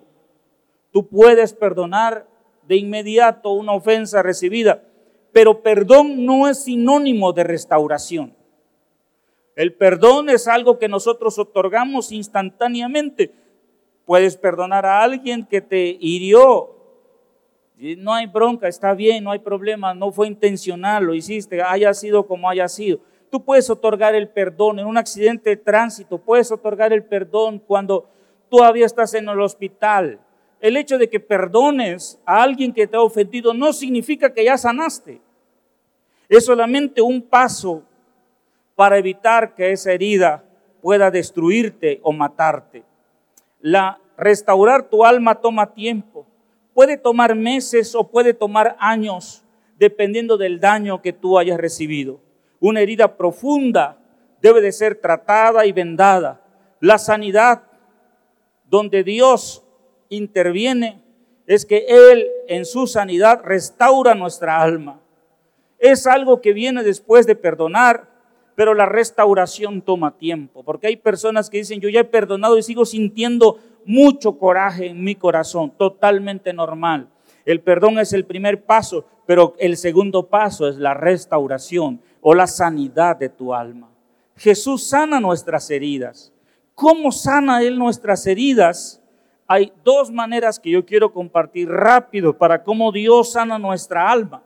[0.91, 2.27] Tú puedes perdonar
[2.67, 4.83] de inmediato una ofensa recibida,
[5.31, 8.35] pero perdón no es sinónimo de restauración.
[9.55, 13.31] El perdón es algo que nosotros otorgamos instantáneamente.
[14.05, 16.71] Puedes perdonar a alguien que te hirió.
[17.97, 22.25] No hay bronca, está bien, no hay problema, no fue intencional, lo hiciste, haya sido
[22.25, 22.99] como haya sido.
[23.29, 28.09] Tú puedes otorgar el perdón en un accidente de tránsito, puedes otorgar el perdón cuando
[28.49, 30.19] todavía estás en el hospital.
[30.61, 34.57] El hecho de que perdones a alguien que te ha ofendido no significa que ya
[34.57, 35.19] sanaste.
[36.29, 37.83] Es solamente un paso
[38.75, 40.43] para evitar que esa herida
[40.81, 42.83] pueda destruirte o matarte.
[43.61, 46.25] La restaurar tu alma toma tiempo.
[46.73, 49.43] Puede tomar meses o puede tomar años,
[49.77, 52.19] dependiendo del daño que tú hayas recibido.
[52.59, 53.97] Una herida profunda
[54.41, 56.41] debe de ser tratada y vendada.
[56.79, 57.63] La sanidad
[58.69, 59.63] donde Dios
[60.09, 61.01] interviene
[61.45, 64.99] es que Él en su sanidad restaura nuestra alma.
[65.79, 68.07] es algo que viene después de perdonar,
[68.55, 72.63] pero la restauración toma tiempo, porque hay personas que dicen, yo ya he perdonado y
[72.63, 77.09] sigo sintiendo mucho coraje en mi corazón, totalmente normal.
[77.45, 82.47] El perdón es el primer paso, pero el segundo paso es la restauración o la
[82.47, 83.89] sanidad de tu alma.
[84.35, 86.31] Jesús sana nuestras heridas.
[86.75, 89.01] ¿Cómo sana Él nuestras heridas?
[89.47, 94.41] Hay dos maneras que yo quiero compartir rápido para cómo Dios sana nuestra alma.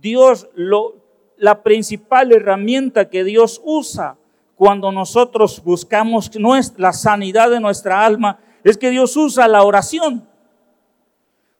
[0.00, 0.96] Dios, lo,
[1.38, 4.16] la principal herramienta que Dios usa
[4.56, 10.28] cuando nosotros buscamos nuestra, la sanidad de nuestra alma es que Dios usa la oración.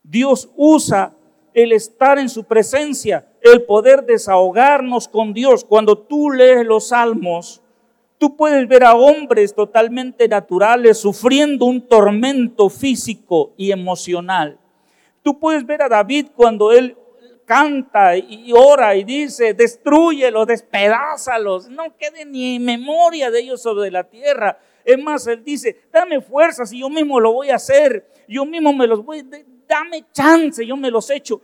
[0.03, 1.13] Dios usa
[1.53, 5.63] el estar en su presencia, el poder desahogarnos con Dios.
[5.63, 7.61] Cuando tú lees los salmos,
[8.17, 14.57] tú puedes ver a hombres totalmente naturales sufriendo un tormento físico y emocional.
[15.23, 16.97] Tú puedes ver a David cuando él
[17.49, 24.03] canta y ora y dice, destruyelos, despedázalos, no quede ni memoria de ellos sobre la
[24.03, 24.59] tierra.
[24.85, 28.71] Es más, él dice, dame fuerzas y yo mismo lo voy a hacer, yo mismo
[28.71, 29.27] me los voy,
[29.67, 31.41] dame chance, yo me los echo.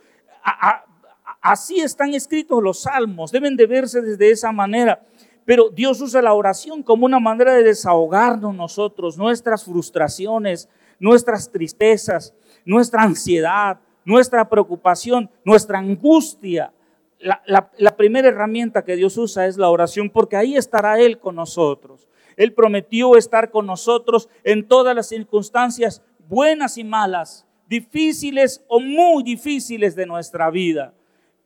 [1.40, 5.02] así están escritos los salmos, deben de verse desde esa manera.
[5.44, 10.68] Pero Dios usa la oración como una manera de desahogarnos nosotros, nuestras frustraciones,
[11.00, 12.32] nuestras tristezas,
[12.64, 16.72] nuestra ansiedad, nuestra preocupación, nuestra angustia.
[17.18, 22.08] La, primera herramienta que Dios usa es la oración porque ahí estará Él con nosotros.
[22.36, 29.22] Él prometió estar con nosotros en todas las circunstancias buenas y malas, difíciles o muy
[29.22, 30.94] difíciles de nuestra vida.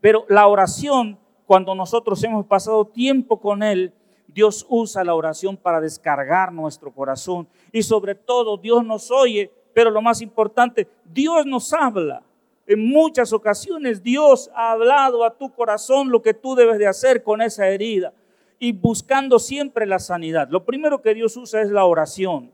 [0.00, 3.94] Pero la oración, cuando nosotros hemos pasado tiempo con Él,
[4.26, 7.48] Dios usa la oración para descargar nuestro corazón.
[7.72, 12.22] Y sobre todo, Dios nos oye, pero lo más importante, Dios nos habla.
[12.66, 17.22] En muchas ocasiones Dios ha hablado a tu corazón lo que tú debes de hacer
[17.22, 18.12] con esa herida
[18.58, 20.48] y buscando siempre la sanidad.
[20.50, 22.52] Lo primero que Dios usa es la oración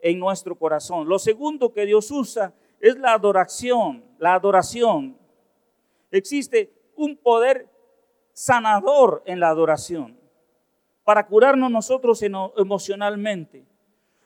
[0.00, 1.08] en nuestro corazón.
[1.08, 5.16] Lo segundo que Dios usa es la adoración, la adoración.
[6.10, 7.68] Existe un poder
[8.32, 10.16] sanador en la adoración
[11.04, 13.64] para curarnos nosotros emocionalmente.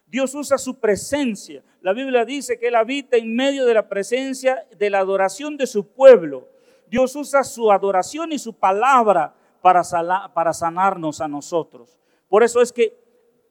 [0.07, 1.63] Dios usa su presencia.
[1.83, 5.67] La Biblia dice que Él habita en medio de la presencia de la adoración de
[5.67, 6.49] su pueblo.
[6.87, 9.83] Dios usa su adoración y su palabra para,
[10.33, 11.99] para sanarnos a nosotros.
[12.29, 12.97] Por eso es que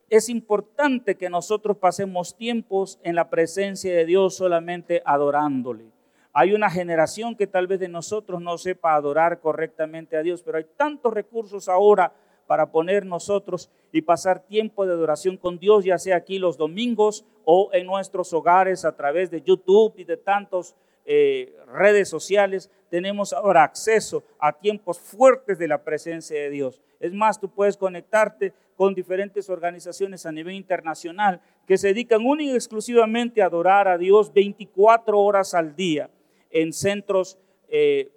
[0.09, 5.91] es importante que nosotros pasemos tiempos en la presencia de Dios solamente adorándole.
[6.32, 10.57] Hay una generación que tal vez de nosotros no sepa adorar correctamente a Dios, pero
[10.57, 12.13] hay tantos recursos ahora
[12.52, 17.24] para poner nosotros y pasar tiempo de adoración con Dios, ya sea aquí los domingos
[17.45, 20.76] o en nuestros hogares a través de YouTube y de tantas
[21.06, 22.70] eh, redes sociales.
[22.89, 26.82] Tenemos ahora acceso a tiempos fuertes de la presencia de Dios.
[26.99, 32.52] Es más, tú puedes conectarte con diferentes organizaciones a nivel internacional que se dedican única
[32.52, 36.10] y exclusivamente a adorar a Dios 24 horas al día
[36.49, 37.38] en centros
[37.70, 38.12] eh,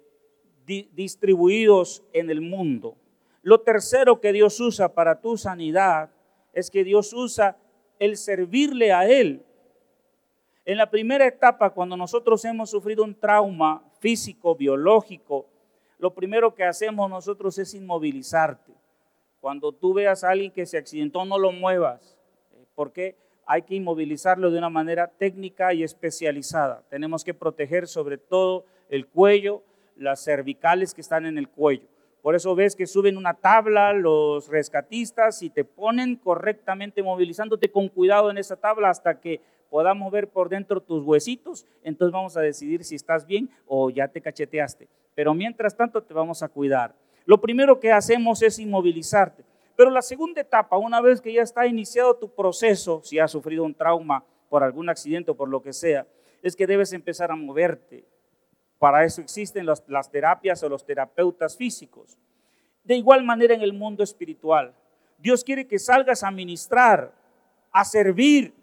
[0.65, 2.97] distribuidos en el mundo.
[3.45, 6.09] Lo tercero que Dios usa para tu sanidad
[6.51, 7.55] es que Dios usa
[7.99, 9.45] el servirle a Él.
[10.65, 15.45] En la primera etapa, cuando nosotros hemos sufrido un trauma físico, biológico,
[15.99, 18.73] lo primero que hacemos nosotros es inmovilizarte.
[19.39, 22.17] Cuando tú veas a alguien que se accidentó, no lo muevas,
[22.73, 23.15] porque
[23.45, 26.83] hay que inmovilizarlo de una manera técnica y especializada.
[26.89, 29.61] Tenemos que proteger sobre todo el cuello,
[29.95, 31.94] las cervicales que están en el cuello.
[32.25, 37.87] Por eso ves que suben una tabla los rescatistas y te ponen correctamente movilizándote con
[37.87, 41.67] cuidado en esa tabla hasta que podamos ver por dentro tus huesitos.
[41.83, 44.87] Entonces vamos a decidir si estás bien o ya te cacheteaste.
[45.13, 46.95] Pero mientras tanto te vamos a cuidar.
[47.25, 49.43] Lo primero que hacemos es inmovilizarte.
[49.75, 53.63] Pero la segunda etapa, una vez que ya está iniciado tu proceso, si has sufrido
[53.63, 56.07] un trauma por algún accidente o por lo que sea,
[56.41, 58.03] es que debes empezar a moverte,
[58.85, 62.19] para eso existen las, terapias o los terapeutas físicos.
[62.83, 64.75] De igual manera en el mundo espiritual.
[65.17, 67.11] Dios quiere que salgas a ministrar,
[67.71, 68.53] a servir.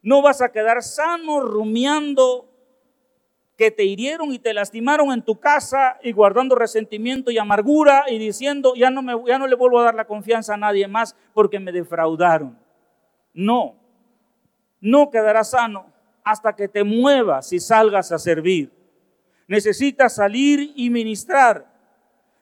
[0.00, 2.48] No vas a quedar sano rumiando
[3.56, 8.18] que te hirieron y te lastimaron en tu casa y guardando resentimiento y amargura y
[8.18, 11.16] diciendo, ya no, me, ya no le vuelvo a dar la confianza a nadie más
[11.34, 12.56] porque me defraudaron.
[13.34, 13.74] No,
[14.80, 15.86] no quedarás sano
[16.22, 18.81] hasta que te muevas y salgas a servir
[19.52, 21.70] necesitas salir y ministrar.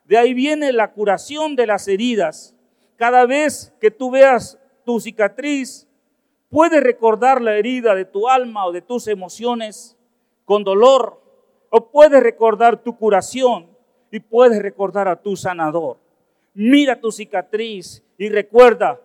[0.05, 2.55] De ahí viene la curación de las heridas.
[2.95, 5.89] Cada vez que tú veas tu cicatriz,
[6.51, 9.97] puedes recordar la herida de tu alma o de tus emociones
[10.45, 11.21] con dolor,
[11.71, 13.67] o puedes recordar tu curación
[14.13, 15.99] y puedes recordar a tu sanador.
[16.55, 19.01] Mira tu cicatriz y recuerda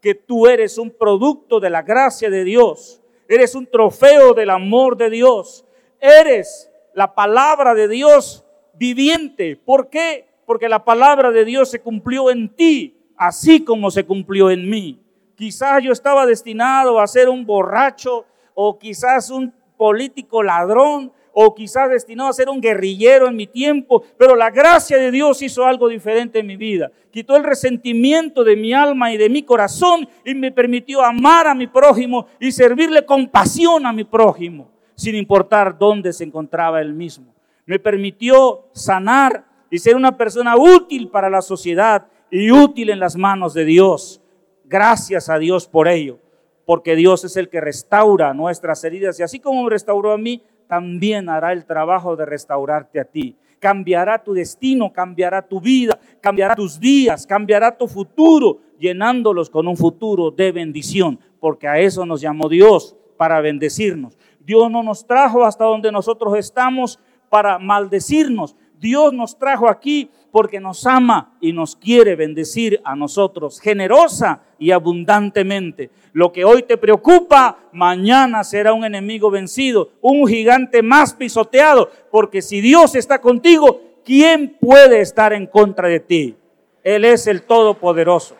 [0.00, 3.02] que tú eres un producto de la gracia de Dios.
[3.28, 5.64] Eres un trofeo del amor de Dios.
[6.00, 9.56] Eres la palabra de Dios viviente.
[9.56, 10.26] ¿Por qué?
[10.46, 15.00] Porque la palabra de Dios se cumplió en ti, así como se cumplió en mí.
[15.36, 18.24] Quizás yo estaba destinado a ser un borracho
[18.54, 24.04] o quizás un político ladrón o quizás destinado a ser un guerrillero en mi tiempo,
[24.18, 26.92] pero la gracia de Dios hizo algo diferente en mi vida.
[27.10, 31.54] Quitó el resentimiento de mi alma y de mi corazón y me permitió amar a
[31.54, 34.68] mi prójimo y servirle con pasión a mi prójimo,
[35.02, 37.34] sin importar dónde se encontraba él mismo.
[37.66, 43.16] Me permitió sanar y ser una persona útil para la sociedad y útil en las
[43.16, 44.22] manos de Dios.
[44.64, 46.20] Gracias a Dios por ello,
[46.64, 51.28] porque Dios es el que restaura nuestras heridas y así como restauró a mí, también
[51.28, 53.36] hará el trabajo de restaurarte a ti.
[53.58, 59.76] Cambiará tu destino, cambiará tu vida, cambiará tus días, cambiará tu futuro, llenándolos con un
[59.76, 64.18] futuro de bendición, porque a eso nos llamó Dios, para bendecirnos.
[64.44, 68.56] Dios no nos trajo hasta donde nosotros estamos para maldecirnos.
[68.78, 74.72] Dios nos trajo aquí porque nos ama y nos quiere bendecir a nosotros generosa y
[74.72, 75.90] abundantemente.
[76.12, 82.42] Lo que hoy te preocupa, mañana será un enemigo vencido, un gigante más pisoteado, porque
[82.42, 86.36] si Dios está contigo, ¿quién puede estar en contra de ti?
[86.82, 88.36] Él es el Todopoderoso.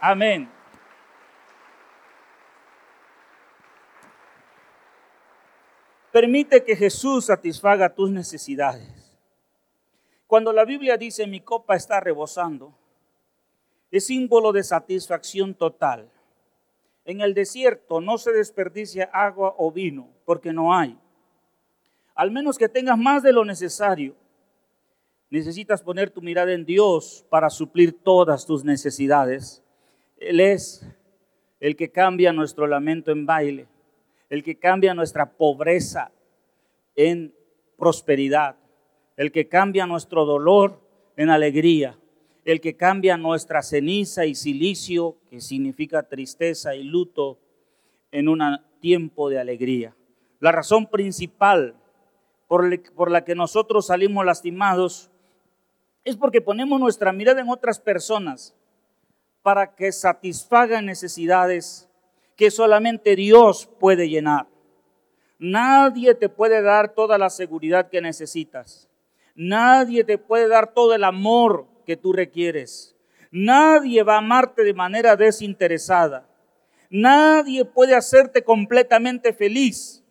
[0.00, 0.57] Amén.
[6.20, 9.16] Permite que Jesús satisfaga tus necesidades.
[10.26, 12.76] Cuando la Biblia dice mi copa está rebosando,
[13.92, 16.10] es símbolo de satisfacción total.
[17.04, 20.98] En el desierto no se desperdicia agua o vino porque no hay.
[22.16, 24.16] Al menos que tengas más de lo necesario,
[25.30, 29.62] necesitas poner tu mirada en Dios para suplir todas tus necesidades.
[30.16, 30.84] Él es
[31.60, 33.68] el que cambia nuestro lamento en baile,
[34.30, 36.12] el que cambia nuestra pobreza
[36.96, 37.34] en
[37.76, 38.56] prosperidad
[39.18, 40.80] el que cambia nuestro dolor
[41.16, 41.98] en alegría,
[42.44, 47.36] el que cambia nuestra ceniza y silicio, que significa tristeza y luto,
[48.12, 48.40] en un
[48.80, 49.96] tiempo de alegría.
[50.38, 51.74] La razón principal
[52.46, 55.10] por la que nosotros salimos lastimados
[56.04, 58.54] es porque ponemos nuestra mirada en otras personas
[59.42, 61.87] para que satisfagan necesidades
[62.38, 64.46] que solamente Dios puede llenar.
[65.40, 68.88] Nadie te puede dar toda la seguridad que necesitas.
[69.34, 72.96] Nadie te puede dar todo el amor que tú requieres.
[73.32, 76.28] Nadie va a amarte de manera desinteresada.
[76.90, 80.04] Nadie puede hacerte completamente feliz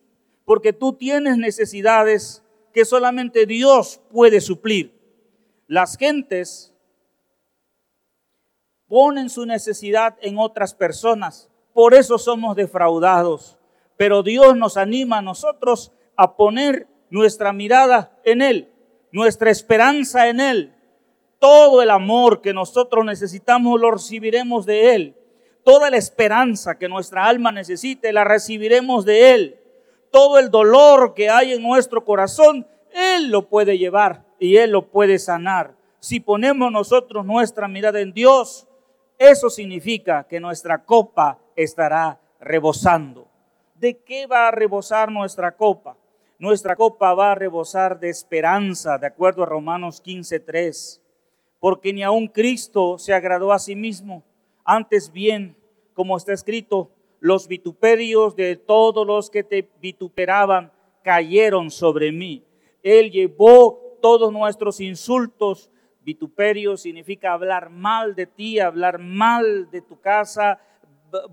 [0.44, 4.92] porque tú tienes necesidades que solamente Dios puede suplir.
[5.66, 6.74] Las gentes
[8.86, 13.56] ponen su necesidad en otras personas, por eso somos defraudados.
[13.96, 18.72] Pero Dios nos anima a nosotros a poner nuestra mirada en Él
[19.12, 20.74] nuestra esperanza en Él.
[21.38, 25.16] Todo el amor que nosotros necesitamos lo recibiremos de Él.
[25.64, 29.60] Toda la esperanza que nuestra alma necesite la recibiremos de Él.
[30.10, 34.90] Todo el dolor que hay en nuestro corazón, Él lo puede llevar y Él lo
[34.90, 35.76] puede sanar.
[36.00, 38.66] Si ponemos nosotros nuestra mirada en Dios,
[39.18, 43.28] eso significa que nuestra copa estará rebosando.
[43.74, 45.96] ¿De qué va a rebosar nuestra copa?
[46.38, 51.02] nuestra copa va a rebosar de esperanza, de acuerdo a Romanos 15:3,
[51.58, 54.22] porque ni aun Cristo se agradó a sí mismo,
[54.64, 55.56] antes bien,
[55.94, 56.90] como está escrito,
[57.20, 60.70] los vituperios de todos los que te vituperaban
[61.02, 62.44] cayeron sobre mí.
[62.84, 65.70] Él llevó todos nuestros insultos.
[66.02, 70.60] Vituperio significa hablar mal de ti, hablar mal de tu casa,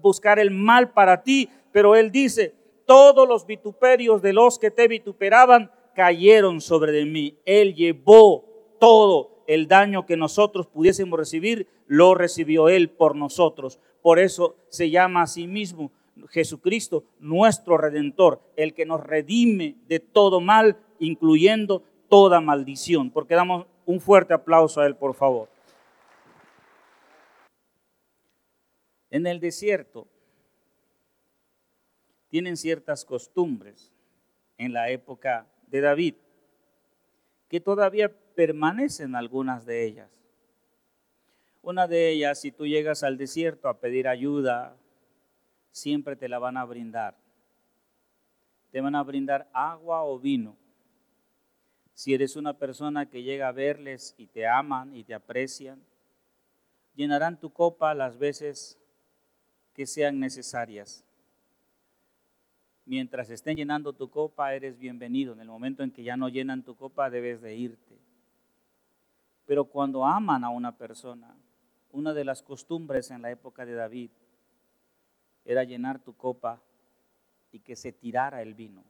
[0.02, 1.50] buscar el mal para ti.
[1.72, 2.54] Pero Él dice,
[2.86, 7.38] todos los vituperios de los que te vituperaban cayeron sobre de mí.
[7.46, 8.46] Él llevó
[8.80, 13.80] todo el daño que nosotros pudiésemos recibir, lo recibió Él por nosotros.
[14.02, 15.92] Por eso se llama a sí mismo
[16.30, 23.12] Jesucristo, nuestro redentor, el que nos redime de todo mal, incluyendo toda maldición.
[23.12, 25.50] Porque damos un fuerte aplauso a Él, por favor.
[29.16, 30.10] En el desierto
[32.28, 33.94] tienen ciertas costumbres
[34.58, 36.16] en la época de David,
[37.48, 40.12] que todavía permanecen algunas de ellas.
[41.62, 44.76] Una de ellas, si tú llegas al desierto a pedir ayuda,
[45.72, 47.16] siempre te la van a brindar.
[48.70, 50.58] Te van a brindar agua o vino.
[51.94, 55.82] Si eres una persona que llega a verles y te aman y te aprecian,
[56.96, 58.78] llenarán tu copa las veces
[59.76, 61.04] que sean necesarias.
[62.86, 65.34] Mientras estén llenando tu copa, eres bienvenido.
[65.34, 68.00] En el momento en que ya no llenan tu copa, debes de irte.
[69.46, 71.36] Pero cuando aman a una persona,
[71.92, 74.12] una de las costumbres en la época de David
[75.44, 76.62] era llenar tu copa
[77.52, 78.84] y que se tirara el vino.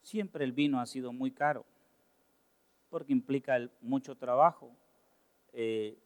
[0.00, 1.64] Siempre el vino ha sido muy caro,
[2.88, 4.70] porque implica mucho trabajo
[5.52, 5.98] eh,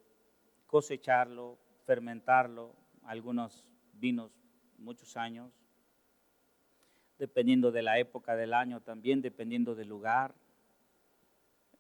[0.66, 2.74] cosecharlo, fermentarlo,
[3.07, 4.32] algunos vinos
[4.78, 5.52] muchos años,
[7.18, 10.34] dependiendo de la época del año también, dependiendo del lugar.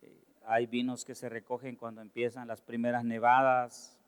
[0.00, 3.98] Eh, hay vinos que se recogen cuando empiezan las primeras nevadas,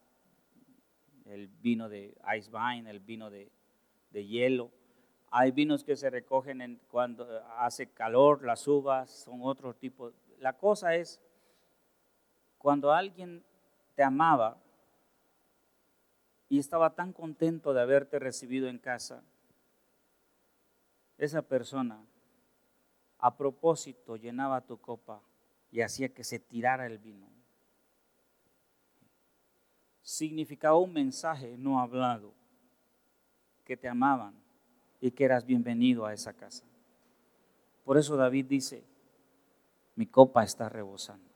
[1.26, 3.50] el vino de ice vine, el vino de,
[4.10, 4.70] de hielo.
[5.30, 7.26] Hay vinos que se recogen en cuando
[7.58, 10.12] hace calor, las uvas son otro tipo.
[10.38, 11.20] La cosa es,
[12.56, 13.44] cuando alguien
[13.94, 14.58] te amaba
[16.48, 19.22] y estaba tan contento de haberte recibido en casa,
[21.18, 22.00] esa persona
[23.18, 25.20] a propósito llenaba tu copa
[25.70, 27.26] y hacía que se tirara el vino.
[30.02, 32.32] Significaba un mensaje no hablado,
[33.64, 34.34] que te amaban
[35.00, 36.64] y que eras bienvenido a esa casa.
[37.84, 38.82] Por eso David dice,
[39.94, 41.28] mi copa está rebosando.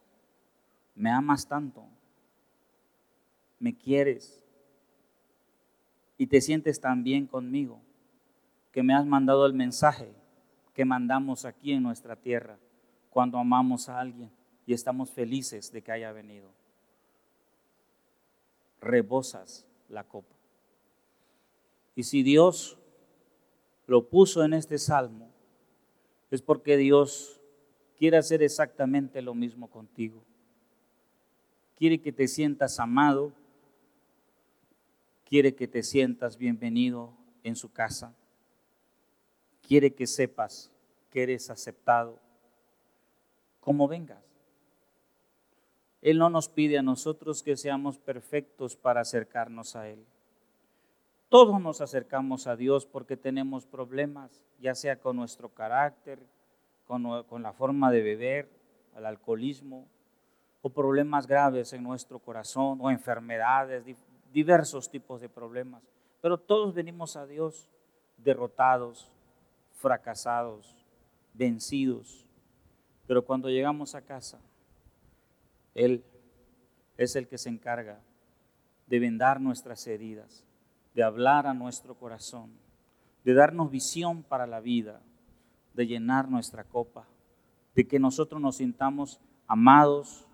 [0.94, 1.84] Me amas tanto,
[3.58, 4.41] me quieres
[6.22, 7.80] y te sientes tan bien conmigo
[8.70, 10.14] que me has mandado el mensaje
[10.72, 12.60] que mandamos aquí en nuestra tierra
[13.10, 14.30] cuando amamos a alguien
[14.64, 16.48] y estamos felices de que haya venido.
[18.80, 20.36] Rebosas la copa.
[21.96, 22.78] Y si Dios
[23.88, 25.28] lo puso en este salmo,
[26.30, 27.40] es porque Dios
[27.98, 30.22] quiere hacer exactamente lo mismo contigo.
[31.74, 33.32] Quiere que te sientas amado,
[35.32, 38.14] quiere que te sientas bienvenido en su casa
[39.66, 40.70] quiere que sepas
[41.08, 42.18] que eres aceptado
[43.58, 44.22] como vengas.
[46.02, 50.04] Él no nos pide a nosotros que seamos perfectos para acercarnos a Él.
[51.30, 56.18] Todos nos acercamos a Dios porque tenemos problemas, ya sea con nuestro carácter,
[56.86, 58.50] con, con la forma de beber,
[58.98, 59.86] el alcoholismo,
[60.60, 63.86] o problemas graves en nuestro corazón, o enfermedades,
[64.32, 65.82] diversos tipos de problemas.
[66.20, 67.68] Pero todos venimos a Dios
[68.16, 69.08] derrotados,
[69.72, 70.76] fracasados,
[71.34, 72.24] vencidos.
[73.06, 74.40] Pero cuando llegamos a casa,
[75.74, 76.04] Él
[76.96, 78.00] es el que se encarga
[78.86, 80.44] de vendar nuestras heridas,
[80.94, 82.50] de hablar a nuestro corazón,
[83.24, 85.00] de darnos visión para la vida,
[85.74, 87.06] de llenar nuestra copa,
[87.74, 90.26] de que nosotros nos sintamos amados,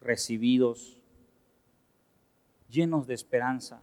[0.00, 0.97] recibidos,
[2.68, 3.80] llenos de esperanza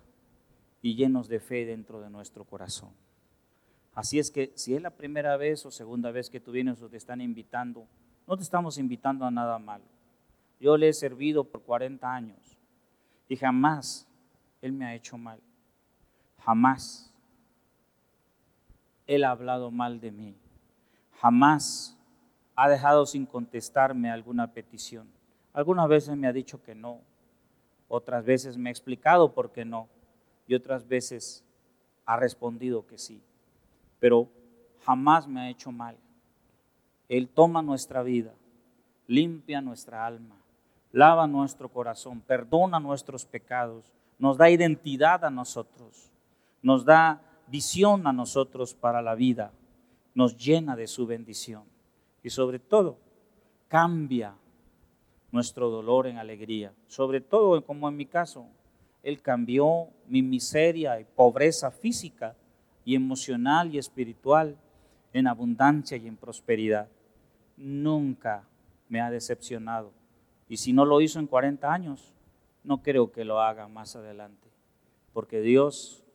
[0.81, 2.91] y llenos de fe dentro de nuestro corazón.
[3.93, 6.89] Así es que si es la primera vez o segunda vez que tú vienes o
[6.89, 7.87] te están invitando,
[8.27, 9.85] no te estamos invitando a nada malo.
[10.59, 12.57] Yo le he servido por 40 años
[13.27, 14.07] y jamás
[14.61, 15.39] Él me ha hecho mal.
[16.39, 17.13] Jamás
[19.07, 20.35] Él ha hablado mal de mí.
[21.19, 21.97] Jamás
[22.55, 25.07] ha dejado sin contestarme alguna petición.
[25.53, 26.99] Algunas veces me ha dicho que no,
[27.87, 29.87] otras veces me ha explicado por qué no
[30.47, 31.43] y otras veces
[32.05, 33.21] ha respondido que sí
[34.05, 34.29] pero
[34.83, 35.97] jamás me ha hecho mal.
[37.09, 38.33] Él toma nuestra vida,
[39.07, 40.35] limpia nuestra alma,
[40.91, 46.11] lava nuestro corazón, perdona nuestros pecados, nos da identidad a nosotros,
[46.61, 49.51] nos da visión a nosotros para la vida,
[50.13, 51.63] nos llena de su bendición
[52.23, 52.97] y sobre todo
[53.67, 54.35] cambia
[55.35, 58.47] nuestro dolor en alegría, sobre todo como en mi caso,
[59.03, 62.37] Él cambió mi miseria y pobreza física
[62.85, 64.57] y emocional y espiritual
[65.11, 66.87] en abundancia y en prosperidad.
[67.57, 68.47] Nunca
[68.87, 69.91] me ha decepcionado.
[70.47, 72.13] Y si no lo hizo en 40 años,
[72.63, 74.47] no creo que lo haga más adelante.
[75.11, 76.05] Porque Dios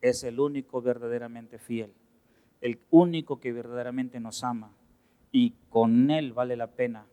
[0.00, 1.92] es el único verdaderamente fiel,
[2.62, 4.72] el único que verdaderamente nos ama.
[5.30, 7.06] Y con Él vale la pena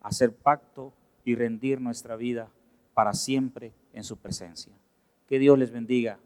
[0.00, 0.92] hacer pacto
[1.24, 2.48] y rendir nuestra vida
[2.94, 4.72] para siempre en su presencia.
[5.28, 6.18] Que Dios les bendiga.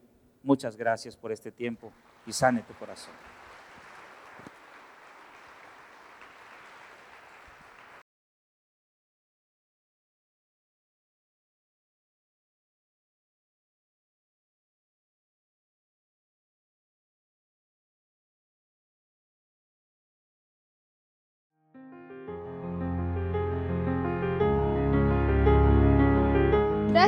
[0.43, 1.93] Muchas gracias por este tiempo
[2.27, 3.15] y sane tu corazón.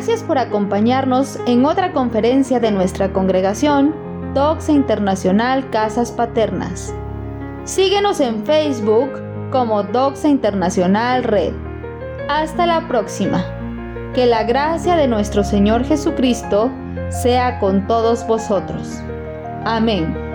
[0.06, 3.92] Gracias por acompañarnos en otra conferencia de nuestra congregación,
[4.34, 6.94] Doxa Internacional Casas Paternas.
[7.64, 9.10] Síguenos en Facebook
[9.50, 11.54] como Doxa Internacional Red.
[12.28, 13.44] Hasta la próxima.
[14.14, 16.70] Que la gracia de nuestro Señor Jesucristo
[17.10, 19.00] sea con todos vosotros.
[19.64, 20.25] Amén.